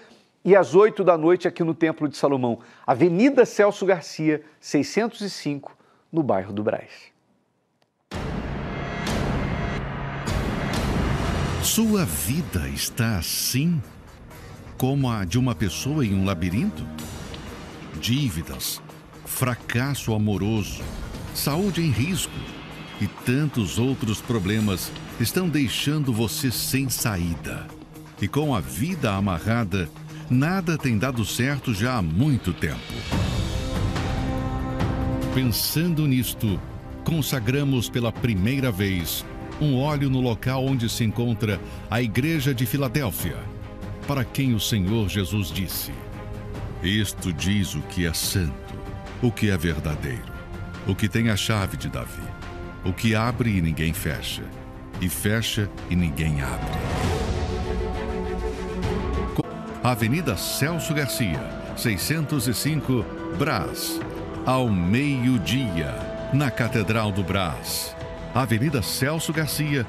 [0.49, 5.77] e às 8 da noite aqui no Templo de Salomão, Avenida Celso Garcia, 605,
[6.11, 7.13] no bairro do Braz.
[11.63, 13.79] Sua vida está assim
[14.79, 16.83] como a de uma pessoa em um labirinto?
[18.01, 18.81] Dívidas,
[19.27, 20.83] fracasso amoroso,
[21.35, 22.33] saúde em risco
[23.03, 24.91] e tantos outros problemas
[25.21, 27.67] estão deixando você sem saída.
[28.19, 29.91] E com a vida amarrada,
[30.31, 32.79] nada tem dado certo já há muito tempo.
[35.35, 36.61] Pensando nisto,
[37.05, 39.25] consagramos pela primeira vez
[39.61, 41.61] um óleo no local onde se encontra
[41.91, 43.37] a Igreja de Filadélfia,
[44.07, 45.93] para quem o Senhor Jesus disse:
[46.83, 48.75] Isto diz o que é santo,
[49.23, 50.33] o que é verdadeiro,
[50.87, 52.23] o que tem a chave de Davi,
[52.85, 54.45] o que abre e ninguém fecha,
[55.01, 57.28] e fecha e ninguém abre.
[59.83, 61.41] Avenida Celso Garcia,
[61.77, 63.05] 605,
[63.39, 64.01] Brás,
[64.45, 65.95] ao meio-dia,
[66.33, 67.95] na Catedral do Brás.
[68.35, 69.87] Avenida Celso Garcia,